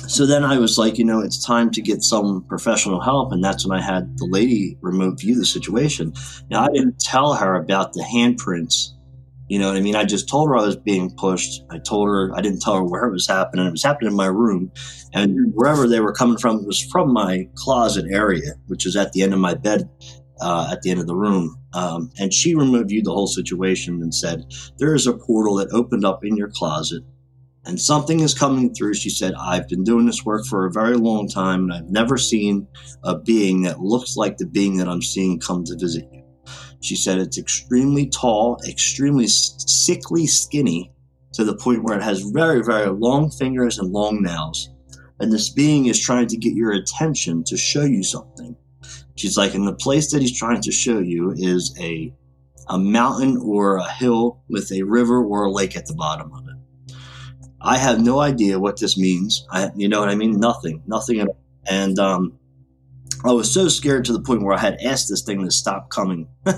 so 0.08 0.26
then 0.26 0.44
I 0.44 0.58
was 0.58 0.78
like, 0.78 0.98
you 0.98 1.06
know, 1.06 1.20
it's 1.20 1.46
time 1.46 1.70
to 1.72 1.82
get 1.82 2.04
some 2.04 2.44
professional 2.46 3.02
help. 3.02 3.32
And 3.34 3.44
that's 3.44 3.68
when 3.68 3.78
I 3.78 3.82
had 3.82 4.18
the 4.18 4.26
lady 4.26 4.78
remote 4.82 5.20
view 5.20 5.36
the 5.36 5.46
situation. 5.46 6.14
Now, 6.50 6.64
I 6.64 6.70
didn't 6.74 7.00
tell 7.00 7.36
her 7.36 7.56
about 7.56 7.94
the 7.94 8.02
handprints. 8.02 8.94
You 9.52 9.60
know 9.60 9.68
what 9.68 9.76
I 9.76 9.82
mean? 9.82 9.98
I 9.98 10.06
just 10.06 10.30
told 10.30 10.48
her 10.48 10.56
I 10.56 10.62
was 10.62 10.78
being 10.78 11.14
pushed. 11.14 11.62
I 11.70 11.78
told 11.80 12.08
her, 12.08 12.32
I 12.34 12.40
didn't 12.40 12.62
tell 12.62 12.76
her 12.76 12.86
where 12.86 13.04
it 13.04 13.12
was 13.12 13.28
happening. 13.28 13.66
It 13.66 13.72
was 13.72 13.84
happening 13.84 14.12
in 14.12 14.16
my 14.16 14.28
room. 14.28 14.72
And 15.14 15.52
wherever 15.54 15.90
they 15.90 16.00
were 16.00 16.14
coming 16.14 16.38
from 16.38 16.66
was 16.66 16.82
from 16.82 17.12
my 17.12 17.50
closet 17.56 18.06
area, 18.10 18.54
which 18.68 18.86
is 18.86 18.96
at 18.96 19.12
the 19.12 19.24
end 19.24 19.34
of 19.34 19.42
my 19.42 19.56
bed, 19.56 19.90
uh, 20.40 20.70
at 20.72 20.84
the 20.84 20.92
end 20.92 21.02
of 21.02 21.08
the 21.08 21.18
room. 21.18 21.58
Um, 21.74 22.12
and 22.18 22.34
she 22.34 22.56
reviewed 22.56 23.04
the 23.04 23.12
whole 23.12 23.28
situation 23.28 24.02
and 24.02 24.16
said, 24.16 24.46
There 24.78 24.96
is 24.96 25.06
a 25.06 25.18
portal 25.18 25.56
that 25.56 25.74
opened 25.74 26.06
up 26.06 26.24
in 26.24 26.38
your 26.38 26.50
closet 26.50 27.04
and 27.66 27.78
something 27.80 28.22
is 28.22 28.34
coming 28.34 28.74
through. 28.74 28.94
She 28.94 29.10
said, 29.10 29.34
I've 29.36 29.68
been 29.68 29.84
doing 29.84 30.06
this 30.06 30.24
work 30.24 30.46
for 30.46 30.66
a 30.66 30.72
very 30.72 30.96
long 30.96 31.28
time, 31.28 31.64
and 31.66 31.74
I've 31.74 31.92
never 31.92 32.18
seen 32.18 32.68
a 33.04 33.18
being 33.18 33.64
that 33.64 33.82
looks 33.82 34.16
like 34.16 34.38
the 34.38 34.46
being 34.46 34.78
that 34.78 34.88
I'm 34.88 35.02
seeing 35.02 35.42
come 35.42 35.66
to 35.66 35.78
visit 35.78 36.08
you. 36.12 36.21
She 36.82 36.96
said, 36.96 37.20
It's 37.20 37.38
extremely 37.38 38.08
tall, 38.08 38.60
extremely 38.68 39.28
sickly 39.28 40.28
skinny, 40.28 40.92
to 41.34 41.44
the 41.44 41.56
point 41.56 41.84
where 41.84 41.98
it 41.98 42.04
has 42.04 42.22
very, 42.22 42.64
very 42.64 42.90
long 42.90 43.30
fingers 43.30 43.80
and 43.80 43.92
long 43.92 44.22
nails. 44.22 44.70
And 45.20 45.32
this 45.32 45.50
being 45.50 45.86
is 45.86 46.00
trying 46.00 46.28
to 46.28 46.38
get 46.38 46.54
your 46.54 46.72
attention 46.72 47.44
to 47.46 47.56
show 47.56 47.84
you 47.84 48.04
something. 48.04 48.56
She's 49.16 49.38
like, 49.38 49.54
and 49.54 49.68
the 49.68 49.74
place 49.74 50.12
that 50.12 50.22
he's 50.22 50.38
trying 50.38 50.62
to 50.62 50.72
show 50.72 51.00
you 51.00 51.32
is 51.32 51.76
a 51.80 52.14
a 52.68 52.80
mountain 52.80 53.38
or 53.38 53.78
a 53.78 53.92
hill 53.92 54.42
with 54.48 54.72
a 54.72 54.84
river 54.84 55.24
or 55.24 55.44
a 55.44 55.52
lake 55.52 55.76
at 55.76 55.88
the 55.88 55.94
bottom 55.94 56.32
of 56.34 56.48
it. 56.48 56.96
I 57.60 57.78
have 57.78 58.02
no 58.02 58.20
idea 58.20 58.60
what 58.60 58.80
this 58.80 58.98
means. 58.98 59.46
I, 59.52 59.72
you 59.76 59.90
know 59.90 60.00
what 60.00 60.10
I 60.10 60.16
mean? 60.16 60.40
Nothing, 60.40 60.82
nothing 60.88 61.20
at 61.20 61.28
all. 61.28 61.38
And 61.70 62.00
um, 62.00 62.40
I 63.24 63.32
was 63.32 63.54
so 63.54 63.68
scared 63.68 64.06
to 64.06 64.14
the 64.14 64.22
point 64.22 64.44
where 64.44 64.56
I 64.56 64.60
had 64.60 64.80
asked 64.82 65.10
this 65.10 65.22
thing 65.22 65.44
to 65.44 65.52
stop 65.52 65.90
coming, 65.90 66.28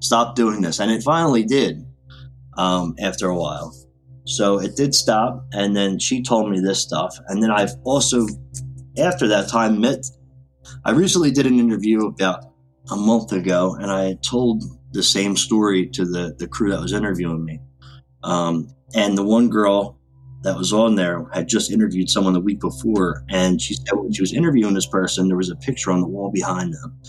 stop 0.00 0.36
doing 0.36 0.62
this, 0.62 0.80
and 0.80 0.90
it 0.90 1.02
finally 1.02 1.44
did. 1.44 1.84
Um, 2.56 2.96
after 2.98 3.28
a 3.28 3.36
while, 3.36 3.72
so 4.24 4.58
it 4.58 4.74
did 4.74 4.92
stop, 4.92 5.46
and 5.52 5.76
then 5.76 6.00
she 6.00 6.22
told 6.22 6.50
me 6.50 6.58
this 6.58 6.82
stuff, 6.82 7.16
and 7.28 7.40
then 7.40 7.52
I've 7.52 7.74
also, 7.84 8.26
after 8.98 9.28
that 9.28 9.48
time, 9.48 9.80
met. 9.80 10.04
I 10.84 10.90
recently 10.90 11.30
did 11.30 11.46
an 11.46 11.60
interview 11.60 12.06
about 12.06 12.52
a 12.90 12.96
month 12.96 13.30
ago, 13.30 13.76
and 13.80 13.92
I 13.92 14.18
told 14.22 14.64
the 14.90 15.02
same 15.02 15.36
story 15.36 15.86
to 15.90 16.04
the 16.04 16.34
the 16.38 16.48
crew 16.48 16.70
that 16.70 16.80
was 16.80 16.92
interviewing 16.92 17.44
me. 17.44 17.60
Um, 18.24 18.74
and 18.94 19.16
the 19.16 19.22
one 19.22 19.48
girl 19.48 19.97
that 20.42 20.56
was 20.56 20.72
on 20.72 20.94
there 20.94 21.26
had 21.32 21.48
just 21.48 21.70
interviewed 21.70 22.08
someone 22.08 22.32
the 22.32 22.40
week 22.40 22.60
before, 22.60 23.24
and 23.28 23.60
she 23.60 23.74
said 23.74 23.94
when 23.94 24.12
she 24.12 24.22
was 24.22 24.32
interviewing 24.32 24.74
this 24.74 24.86
person, 24.86 25.28
there 25.28 25.36
was 25.36 25.50
a 25.50 25.56
picture 25.56 25.90
on 25.90 26.00
the 26.00 26.06
wall 26.06 26.30
behind 26.30 26.74
them, 26.74 27.00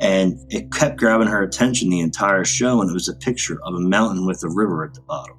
and 0.00 0.38
it 0.48 0.70
kept 0.72 0.98
grabbing 0.98 1.28
her 1.28 1.42
attention 1.42 1.90
the 1.90 2.00
entire 2.00 2.44
show, 2.44 2.80
and 2.80 2.90
it 2.90 2.94
was 2.94 3.08
a 3.08 3.16
picture 3.16 3.58
of 3.64 3.74
a 3.74 3.80
mountain 3.80 4.26
with 4.26 4.42
a 4.44 4.48
river 4.48 4.84
at 4.84 4.94
the 4.94 5.00
bottom. 5.02 5.36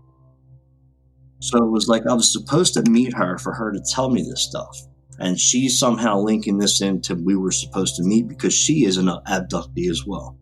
So 1.39 1.58
it 1.58 1.71
was 1.71 1.88
like 1.88 2.06
I 2.06 2.13
was 2.13 2.32
supposed 2.32 2.73
to 2.73 2.89
meet 2.89 3.13
her 3.13 3.38
for 3.38 3.54
her 3.54 3.71
to 3.71 3.82
tell 3.93 4.10
me 4.10 4.21
this 4.21 4.43
stuff. 4.43 4.78
And 5.19 5.39
she's 5.39 5.80
somehow 5.80 6.19
linking 6.19 6.60
this 6.60 6.82
into 6.82 7.15
we 7.15 7.36
were 7.36 7.52
supposed 7.52 7.95
to 7.95 8.04
meet 8.04 8.28
because 8.28 8.54
she 8.54 8.86
is 8.86 8.97
an 8.97 9.08
abductee 9.08 9.89
as 9.89 10.06
well. 10.06 10.38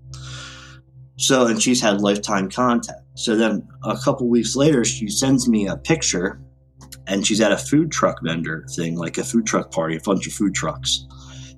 So, 1.18 1.48
and 1.48 1.62
she's 1.62 1.82
had 1.82 2.02
lifetime 2.02 2.50
contact. 2.50 3.02
So 3.16 3.36
then 3.36 3.68
a 3.84 3.98
couple 3.98 4.30
weeks 4.30 4.56
later, 4.56 4.86
she 4.86 5.08
sends 5.08 5.48
me 5.50 5.68
a 5.68 5.78
picture 5.78 6.40
and 7.08 7.26
she's 7.26 7.42
at 7.42 7.52
a 7.52 7.58
food 7.58 7.92
truck 7.92 8.20
vendor 8.22 8.66
thing, 8.76 8.96
like 8.98 9.18
a 9.18 9.24
food 9.24 9.46
truck 9.46 9.72
party, 9.72 9.96
a 9.96 10.02
bunch 10.02 10.28
of 10.28 10.34
food 10.34 10.54
trucks. 10.54 11.06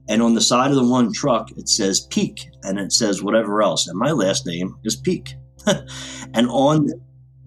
And 0.07 0.21
on 0.21 0.33
the 0.33 0.41
side 0.41 0.71
of 0.71 0.77
the 0.77 0.87
one 0.87 1.13
truck, 1.13 1.51
it 1.51 1.69
says 1.69 2.01
Peak, 2.09 2.49
and 2.63 2.79
it 2.79 2.91
says 2.91 3.21
whatever 3.21 3.61
else. 3.61 3.87
And 3.87 3.97
my 3.97 4.11
last 4.11 4.45
name 4.45 4.75
is 4.83 4.95
Peak. 4.95 5.35
and 6.33 6.47
on 6.49 6.89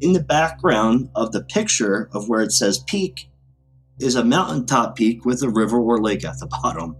in 0.00 0.12
the 0.12 0.22
background 0.22 1.08
of 1.14 1.32
the 1.32 1.44
picture 1.44 2.08
of 2.12 2.28
where 2.28 2.42
it 2.42 2.52
says 2.52 2.82
Peak 2.86 3.28
is 4.00 4.16
a 4.16 4.24
mountaintop 4.24 4.96
peak 4.96 5.24
with 5.24 5.42
a 5.42 5.48
river 5.48 5.78
or 5.78 6.00
lake 6.00 6.24
at 6.24 6.38
the 6.38 6.46
bottom. 6.62 6.96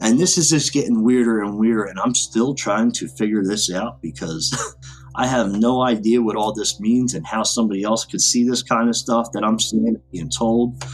And 0.00 0.18
this 0.18 0.36
is 0.36 0.50
just 0.50 0.72
getting 0.72 1.02
weirder 1.02 1.42
and 1.42 1.58
weirder. 1.58 1.84
And 1.84 1.98
I'm 1.98 2.14
still 2.14 2.54
trying 2.54 2.92
to 2.92 3.08
figure 3.08 3.42
this 3.42 3.72
out 3.72 4.02
because 4.02 4.54
I 5.16 5.26
have 5.26 5.52
no 5.52 5.82
idea 5.82 6.22
what 6.22 6.36
all 6.36 6.52
this 6.52 6.78
means 6.78 7.14
and 7.14 7.26
how 7.26 7.42
somebody 7.42 7.82
else 7.82 8.04
could 8.04 8.20
see 8.20 8.46
this 8.46 8.62
kind 8.62 8.88
of 8.88 8.96
stuff 8.96 9.32
that 9.32 9.42
I'm 9.42 9.58
seeing 9.58 9.88
and 9.88 10.10
being 10.12 10.30
told. 10.30 10.84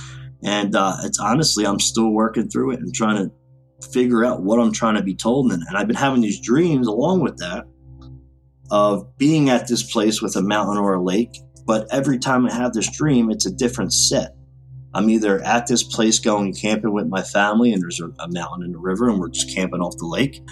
And 0.45 0.75
uh, 0.77 0.97
it's 1.03 1.19
honestly, 1.19 1.67
I'm 1.67 1.81
still 1.81 2.11
working 2.11 2.49
through 2.49 2.73
it 2.73 2.81
and 2.81 2.95
trying 2.95 3.17
to 3.17 3.89
figure 3.93 4.25
out 4.25 4.43
what 4.43 4.61
I'm 4.61 4.73
trying 4.73 4.95
to 4.95 5.03
be 5.03 5.15
told. 5.15 5.53
And, 5.53 5.63
and 5.69 5.77
I've 5.77 5.89
been 5.89 5.97
having 5.97 6.21
these 6.21 6.41
dreams 6.41 6.87
along 6.87 7.21
with 7.21 7.37
that 7.39 7.65
of 8.71 9.17
being 9.19 9.51
at 9.51 9.69
this 9.69 9.83
place 9.83 10.23
with 10.23 10.37
a 10.37 10.43
mountain 10.43 10.79
or 10.79 10.95
a 10.95 11.03
lake 11.03 11.37
But 11.67 11.87
every 11.93 12.19
time 12.19 12.47
I 12.47 12.53
have 12.53 12.73
this 12.73 12.91
dream, 12.91 13.31
it's 13.31 13.47
a 13.47 13.53
different 13.53 13.93
set. 13.93 14.35
I'm 14.95 15.09
either 15.09 15.43
at 15.43 15.67
this 15.67 15.83
place 15.83 16.19
going 16.19 16.55
camping 16.55 16.93
with 16.93 17.07
my 17.07 17.23
family, 17.23 17.73
and 17.73 17.83
there's 17.83 18.01
a, 18.01 18.09
a 18.19 18.29
mountain 18.29 18.65
and 18.65 18.75
a 18.75 18.79
river, 18.79 19.09
and 19.09 19.19
we're 19.19 19.31
just 19.31 19.55
camping 19.55 19.81
off 19.81 19.97
the 19.97 20.07
lake. 20.07 20.43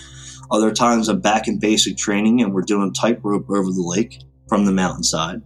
Other 0.50 0.72
times 0.72 1.08
I'm 1.08 1.20
back 1.20 1.46
in 1.46 1.58
basic 1.58 1.96
training, 1.96 2.42
and 2.42 2.52
we're 2.52 2.62
doing 2.62 2.92
tightrope 2.92 3.48
over 3.48 3.70
the 3.70 3.82
lake 3.82 4.22
from 4.48 4.64
the 4.64 4.72
mountainside. 4.72 5.42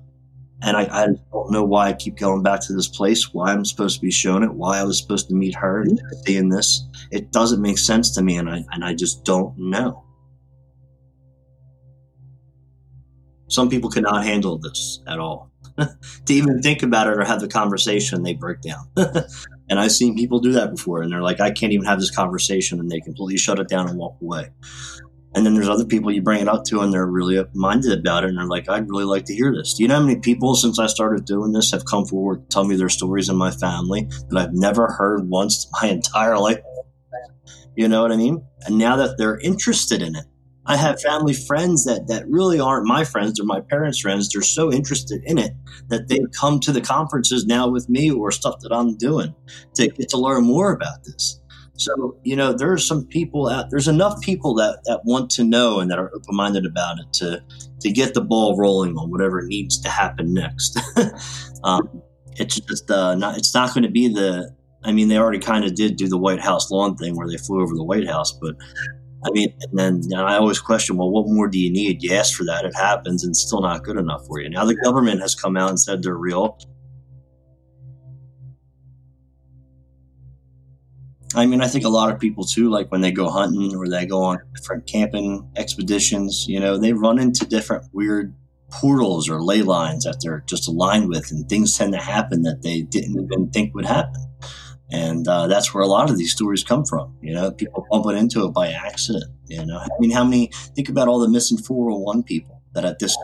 And 0.63 0.77
I, 0.79 0.83
I, 0.91 1.07
don't 1.31 1.51
know 1.51 1.65
why 1.65 1.89
I 1.89 1.93
keep 1.93 2.17
going 2.17 2.43
back 2.43 2.61
to 2.63 2.73
this 2.73 2.89
place, 2.89 3.35
why 3.35 3.53
I'm 3.53 3.67
supposed 3.67 3.97
to 3.97 4.01
be 4.01 4.11
shown 4.11 4.43
it, 4.43 4.55
why 4.55 4.79
I 4.79 4.85
was 4.85 4.99
supposed 4.99 5.29
to 5.29 5.35
meet 5.35 5.55
her 5.57 5.83
and 5.83 5.99
mm-hmm. 5.99 6.23
seeing 6.27 6.49
this. 6.49 6.89
It 7.11 7.33
doesn't 7.33 7.61
make 7.61 7.77
sense 7.77 8.13
to 8.13 8.23
me, 8.23 8.39
and 8.39 8.49
I 8.49 8.65
and 8.73 8.83
I 8.83 8.95
just 8.95 9.25
don't 9.25 9.55
know. 9.59 10.05
Some 13.49 13.69
people 13.69 13.91
cannot 13.91 14.25
handle 14.25 14.59
this 14.59 15.01
at 15.07 15.19
all. 15.19 15.51
to 15.79 16.33
even 16.33 16.63
think 16.63 16.83
about 16.83 17.09
it 17.09 17.19
or 17.19 17.25
have 17.25 17.41
the 17.41 17.49
conversation, 17.49 18.23
they 18.23 18.35
break 18.35 18.63
down. 18.63 18.89
and 19.69 19.81
I've 19.81 19.93
seen 19.93 20.17
people 20.17 20.41
do 20.41 20.53
that 20.53 20.71
before, 20.71 21.03
and 21.03 21.13
they're 21.13 21.23
like, 21.23 21.41
I 21.41 21.51
can't 21.51 21.73
even 21.73 21.87
have 21.87 22.01
this 22.01 22.11
conversation, 22.11 22.81
and 22.81 22.91
they 22.91 23.01
completely 23.01 23.39
shut 23.39 23.59
it 23.59 23.69
down 23.69 23.89
and 23.89 23.99
walk 23.99 24.17
away. 24.21 24.51
And 25.35 25.45
then 25.45 25.55
there's 25.55 25.69
other 25.69 25.85
people 25.85 26.13
you 26.13 26.23
bring 26.23 26.41
it 26.41 26.49
up 26.49 26.65
to, 26.67 26.81
and 26.81 26.93
they're 26.93 27.07
really 27.07 27.45
minded 27.55 27.99
about 27.99 28.25
it, 28.25 28.29
and 28.29 28.39
they're 28.39 28.47
like, 28.47 28.69
I'd 28.69 28.89
really 28.89 29.05
like 29.05 29.25
to 29.27 29.35
hear 29.35 29.53
this. 29.53 29.75
Do 29.75 29.83
you 29.83 29.89
know 29.89 29.97
how 29.97 30.03
many 30.03 30.21
people 30.21 30.55
since 30.55 30.79
I 30.79 30.87
started 30.87 31.25
doing 31.25 31.53
this 31.53 31.73
have 31.73 31.85
come 31.87 32.05
forward 32.05 32.43
to 32.43 32.49
tell 32.49 32.65
me 32.65 32.77
their 32.77 32.89
stories 32.89 33.29
in 33.29 33.37
my 33.37 33.51
family 33.51 34.09
that 34.29 34.39
I've 34.39 34.55
never 34.55 34.87
heard 34.87 35.29
once 35.29 35.69
my 35.73 35.89
entire 35.91 36.39
life? 36.39 36.61
You 37.77 37.89
know 37.89 38.03
what 38.03 38.13
I 38.13 38.17
mean? 38.17 38.45
And 38.67 38.79
now 38.79 38.97
that 38.97 39.19
they're 39.19 39.39
interested 39.39 40.01
in 40.01 40.15
it, 40.15 40.25
I 40.67 40.77
have 40.77 41.01
family 41.01 41.35
friends 41.35 41.85
that 41.85 42.07
that 42.09 42.29
really 42.29 42.59
aren't 42.59 42.87
my 42.87 43.05
friends; 43.05 43.35
they're 43.35 43.47
my 43.47 43.61
parents' 43.61 44.01
friends. 44.01 44.31
They're 44.31 44.43
so 44.43 44.73
interested 44.73 45.23
in 45.25 45.39
it 45.39 45.53
that 45.89 46.09
they 46.09 46.21
come 46.39 46.61
to 46.61 46.73
the 46.73 46.81
conferences 46.81 47.47
now 47.47 47.69
with 47.69 47.89
me 47.89 48.11
or 48.11 48.31
stuff 48.31 48.61
that 48.61 48.73
I'm 48.73 48.97
doing 48.97 49.35
to 49.75 49.89
get 49.89 50.09
to 50.11 50.17
learn 50.17 50.45
more 50.45 50.73
about 50.73 51.05
this. 51.05 51.41
So 51.77 52.17
you 52.23 52.37
know, 52.37 52.53
there 52.53 52.73
are 52.73 52.79
some 52.79 53.05
people 53.07 53.49
out. 53.49 53.71
There's 53.71 53.89
enough 53.89 54.21
people 54.21 54.55
that 54.55 54.81
that 54.85 55.01
want 55.05 55.31
to 55.33 55.45
know 55.45 55.81
and 55.81 55.91
that 55.91 55.99
are 55.99 56.11
open 56.15 56.35
minded 56.35 56.65
about 56.67 56.99
it 56.99 57.13
to 57.15 57.43
to 57.81 57.91
get 57.91 58.15
the 58.15 58.23
ball 58.23 58.57
rolling 58.57 58.97
on 58.97 59.11
whatever 59.11 59.43
needs 59.43 59.81
to 59.81 59.89
happen 59.89 60.33
next. 60.33 60.79
um, 61.65 62.03
it's 62.37 62.59
just 62.61 62.91
uh, 62.91 63.15
not. 63.15 63.37
It's 63.37 63.55
not 63.55 63.75
going 63.75 63.85
to 63.85 63.91
be 63.91 64.09
the. 64.09 64.55
I 64.85 64.93
mean, 64.93 65.09
they 65.09 65.17
already 65.17 65.39
kind 65.39 65.65
of 65.65 65.75
did 65.75 65.97
do 65.97 66.09
the 66.09 66.19
White 66.19 66.41
House 66.41 66.71
lawn 66.71 66.97
thing 66.97 67.17
where 67.17 67.27
they 67.27 67.39
flew 67.39 67.63
over 67.63 67.75
the 67.75 67.85
White 67.85 68.07
House, 68.07 68.33
but 68.33 68.55
I 69.27 69.31
mean, 69.31 69.55
and 69.63 69.79
then 69.79 70.01
you 70.03 70.17
know, 70.17 70.25
I 70.25 70.37
always 70.37 70.61
question, 70.61 70.97
well, 70.97 71.11
what 71.11 71.27
more 71.27 71.49
do 71.49 71.59
you 71.59 71.73
need? 71.73 72.03
You 72.03 72.15
ask 72.15 72.37
for 72.37 72.45
that, 72.45 72.65
it 72.65 72.75
happens, 72.75 73.25
and 73.25 73.31
it's 73.31 73.41
still 73.41 73.63
not 73.63 73.83
good 73.83 73.97
enough 73.97 74.27
for 74.27 74.41
you. 74.41 74.51
Now 74.51 74.65
the 74.65 74.77
government 74.77 75.21
has 75.21 75.35
come 75.35 75.57
out 75.57 75.71
and 75.71 75.81
said 75.81 76.03
they're 76.03 76.17
real. 76.17 76.59
I 81.37 81.47
mean, 81.47 81.63
I 81.63 81.67
think 81.67 81.85
a 81.85 81.89
lot 81.89 82.13
of 82.13 82.21
people 82.21 82.45
too, 82.45 82.71
like 82.71 82.93
when 82.93 83.01
they 83.01 83.11
go 83.11 83.29
hunting 83.29 83.75
or 83.75 83.89
they 83.89 84.07
go 84.07 84.23
on 84.23 84.39
different 84.55 84.87
camping 84.87 85.51
expeditions, 85.57 86.47
you 86.49 86.61
know, 86.61 86.77
they 86.77 86.93
run 86.93 87.19
into 87.19 87.45
different 87.45 87.87
weird 87.93 88.35
portals 88.71 89.29
or 89.29 89.43
ley 89.43 89.63
lines 89.63 90.05
that 90.05 90.19
they're 90.23 90.45
just 90.47 90.69
aligned 90.69 91.09
with, 91.09 91.31
and 91.31 91.49
things 91.49 91.77
tend 91.77 91.93
to 91.93 91.99
happen 91.99 92.43
that 92.43 92.63
they 92.63 92.83
didn't 92.83 93.21
even 93.21 93.51
think 93.51 93.75
would 93.75 93.85
happen. 93.85 94.27
And 94.91 95.27
uh, 95.27 95.47
that's 95.47 95.73
where 95.73 95.83
a 95.83 95.87
lot 95.89 96.11
of 96.11 96.19
these 96.19 96.33
stories 96.33 96.63
come 96.63 96.85
from. 96.85 97.17
You 97.23 97.35
know, 97.35 97.51
people 97.51 97.87
bumping 97.91 98.17
into 98.17 98.45
it 98.45 98.53
by 98.53 98.69
accident. 98.69 99.25
You 99.47 99.65
know, 99.65 99.79
I 99.79 99.89
mean, 99.99 100.11
how 100.11 100.25
many, 100.25 100.51
think 100.75 100.89
about 100.89 101.09
all 101.09 101.19
the 101.19 101.29
missing 101.29 101.59
411 101.59 102.25
people 102.25 102.63
that 102.75 102.85
at 102.85 102.99
this, 102.99 103.17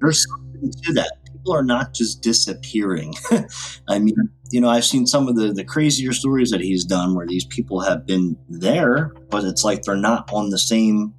there's 0.00 0.26
something 0.28 0.70
to 0.70 0.92
that. 0.94 1.12
People 1.24 1.54
are 1.54 1.62
not 1.62 1.94
just 1.94 2.22
disappearing. 2.22 3.14
I 3.88 3.98
mean, 3.98 4.14
you 4.50 4.60
know, 4.60 4.68
I've 4.68 4.84
seen 4.84 5.06
some 5.06 5.28
of 5.28 5.36
the, 5.36 5.52
the 5.52 5.64
crazier 5.64 6.12
stories 6.12 6.50
that 6.50 6.60
he's 6.60 6.84
done 6.84 7.14
where 7.14 7.26
these 7.26 7.44
people 7.44 7.80
have 7.80 8.06
been 8.06 8.36
there, 8.48 9.14
but 9.30 9.44
it's 9.44 9.64
like 9.64 9.82
they're 9.82 9.96
not 9.96 10.30
on 10.32 10.50
the 10.50 10.58
same 10.58 11.14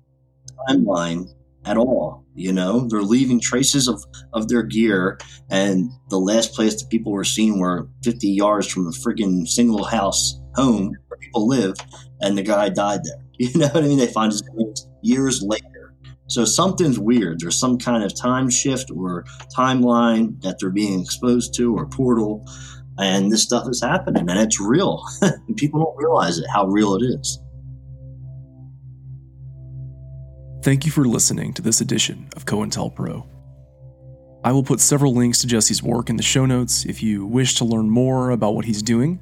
timeline 0.70 1.30
at 1.66 1.78
all. 1.78 2.24
You 2.36 2.52
know, 2.52 2.88
they're 2.88 3.02
leaving 3.02 3.40
traces 3.40 3.88
of, 3.88 4.04
of 4.34 4.48
their 4.48 4.64
gear, 4.64 5.18
and 5.50 5.90
the 6.10 6.20
last 6.20 6.54
place 6.54 6.82
that 6.82 6.90
people 6.90 7.12
were 7.12 7.24
seen 7.24 7.60
were 7.60 7.90
50 8.04 8.28
yards 8.28 8.68
from 8.68 8.88
a 8.88 8.92
friggin' 8.92 9.48
single 9.48 9.86
house 9.86 10.40
home 10.56 10.94
where 11.08 11.18
people 11.20 11.48
live, 11.48 11.76
and 12.22 12.38
the 12.38 12.44
guy 12.44 12.70
died 12.70 13.02
there. 13.04 13.22
You 13.38 13.52
know 13.60 13.68
what 13.68 13.84
I 13.84 13.88
mean? 13.88 13.98
They 13.98 14.08
find 14.08 14.32
his 14.32 14.42
remains 14.50 14.88
years 15.02 15.42
later. 15.42 15.94
So 16.28 16.46
something's 16.46 16.98
weird. 16.98 17.42
There's 17.42 17.60
some 17.60 17.78
kind 17.78 18.02
of 18.02 18.16
time 18.16 18.50
shift 18.50 18.90
or 18.90 19.26
timeline 19.56 20.42
that 20.42 20.56
they're 20.58 20.70
being 20.70 21.02
exposed 21.02 21.54
to 21.56 21.76
or 21.76 21.86
portal, 21.86 22.46
and 22.98 23.30
this 23.32 23.44
stuff 23.44 23.68
is 23.68 23.82
happening, 23.82 24.30
and 24.30 24.40
it's 24.40 24.60
real. 24.60 25.04
people 25.58 25.84
don't 25.84 25.98
realize 25.98 26.38
it, 26.38 26.46
how 26.54 26.66
real 26.68 26.96
it 26.96 27.04
is. 27.04 27.40
Thank 30.66 30.84
you 30.84 30.92
for 30.92 31.06
listening 31.06 31.54
to 31.54 31.62
this 31.62 31.80
edition 31.80 32.28
of 32.36 32.48
COINTELPRO. 32.48 33.28
I 34.44 34.52
will 34.52 34.64
put 34.64 34.80
several 34.80 35.14
links 35.14 35.42
to 35.42 35.48
Jesse's 35.48 35.84
work 35.84 36.10
in 36.10 36.18
the 36.18 36.24
show 36.24 36.48
notes 36.48 36.86
if 36.86 37.04
you 37.04 37.24
wish 37.24 37.54
to 37.58 37.64
learn 37.64 37.88
more 37.88 38.32
about 38.32 38.56
what 38.56 38.66
he's 38.66 38.82
doing. 38.82 39.22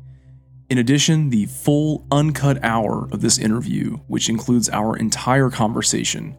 In 0.70 0.78
addition, 0.78 1.32
the 1.32 1.48
full 1.48 2.08
uncut 2.14 2.64
hour 2.64 3.10
of 3.12 3.20
this 3.20 3.40
interview, 3.40 3.98
which 4.08 4.30
includes 4.30 4.70
our 4.70 4.96
entire 4.96 5.50
conversation, 5.50 6.38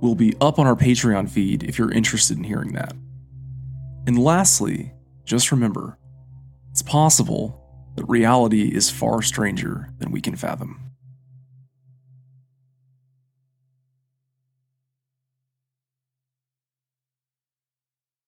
will 0.00 0.16
be 0.16 0.34
up 0.40 0.58
on 0.58 0.66
our 0.66 0.74
Patreon 0.74 1.30
feed 1.30 1.62
if 1.62 1.78
you're 1.78 1.92
interested 1.92 2.36
in 2.36 2.42
hearing 2.42 2.72
that. 2.72 2.94
And 4.08 4.18
lastly, 4.18 4.92
just 5.24 5.52
remember 5.52 5.98
it's 6.72 6.82
possible 6.82 7.92
that 7.94 8.06
reality 8.06 8.74
is 8.74 8.90
far 8.90 9.22
stranger 9.22 9.90
than 10.00 10.10
we 10.10 10.20
can 10.20 10.34
fathom. 10.34 10.91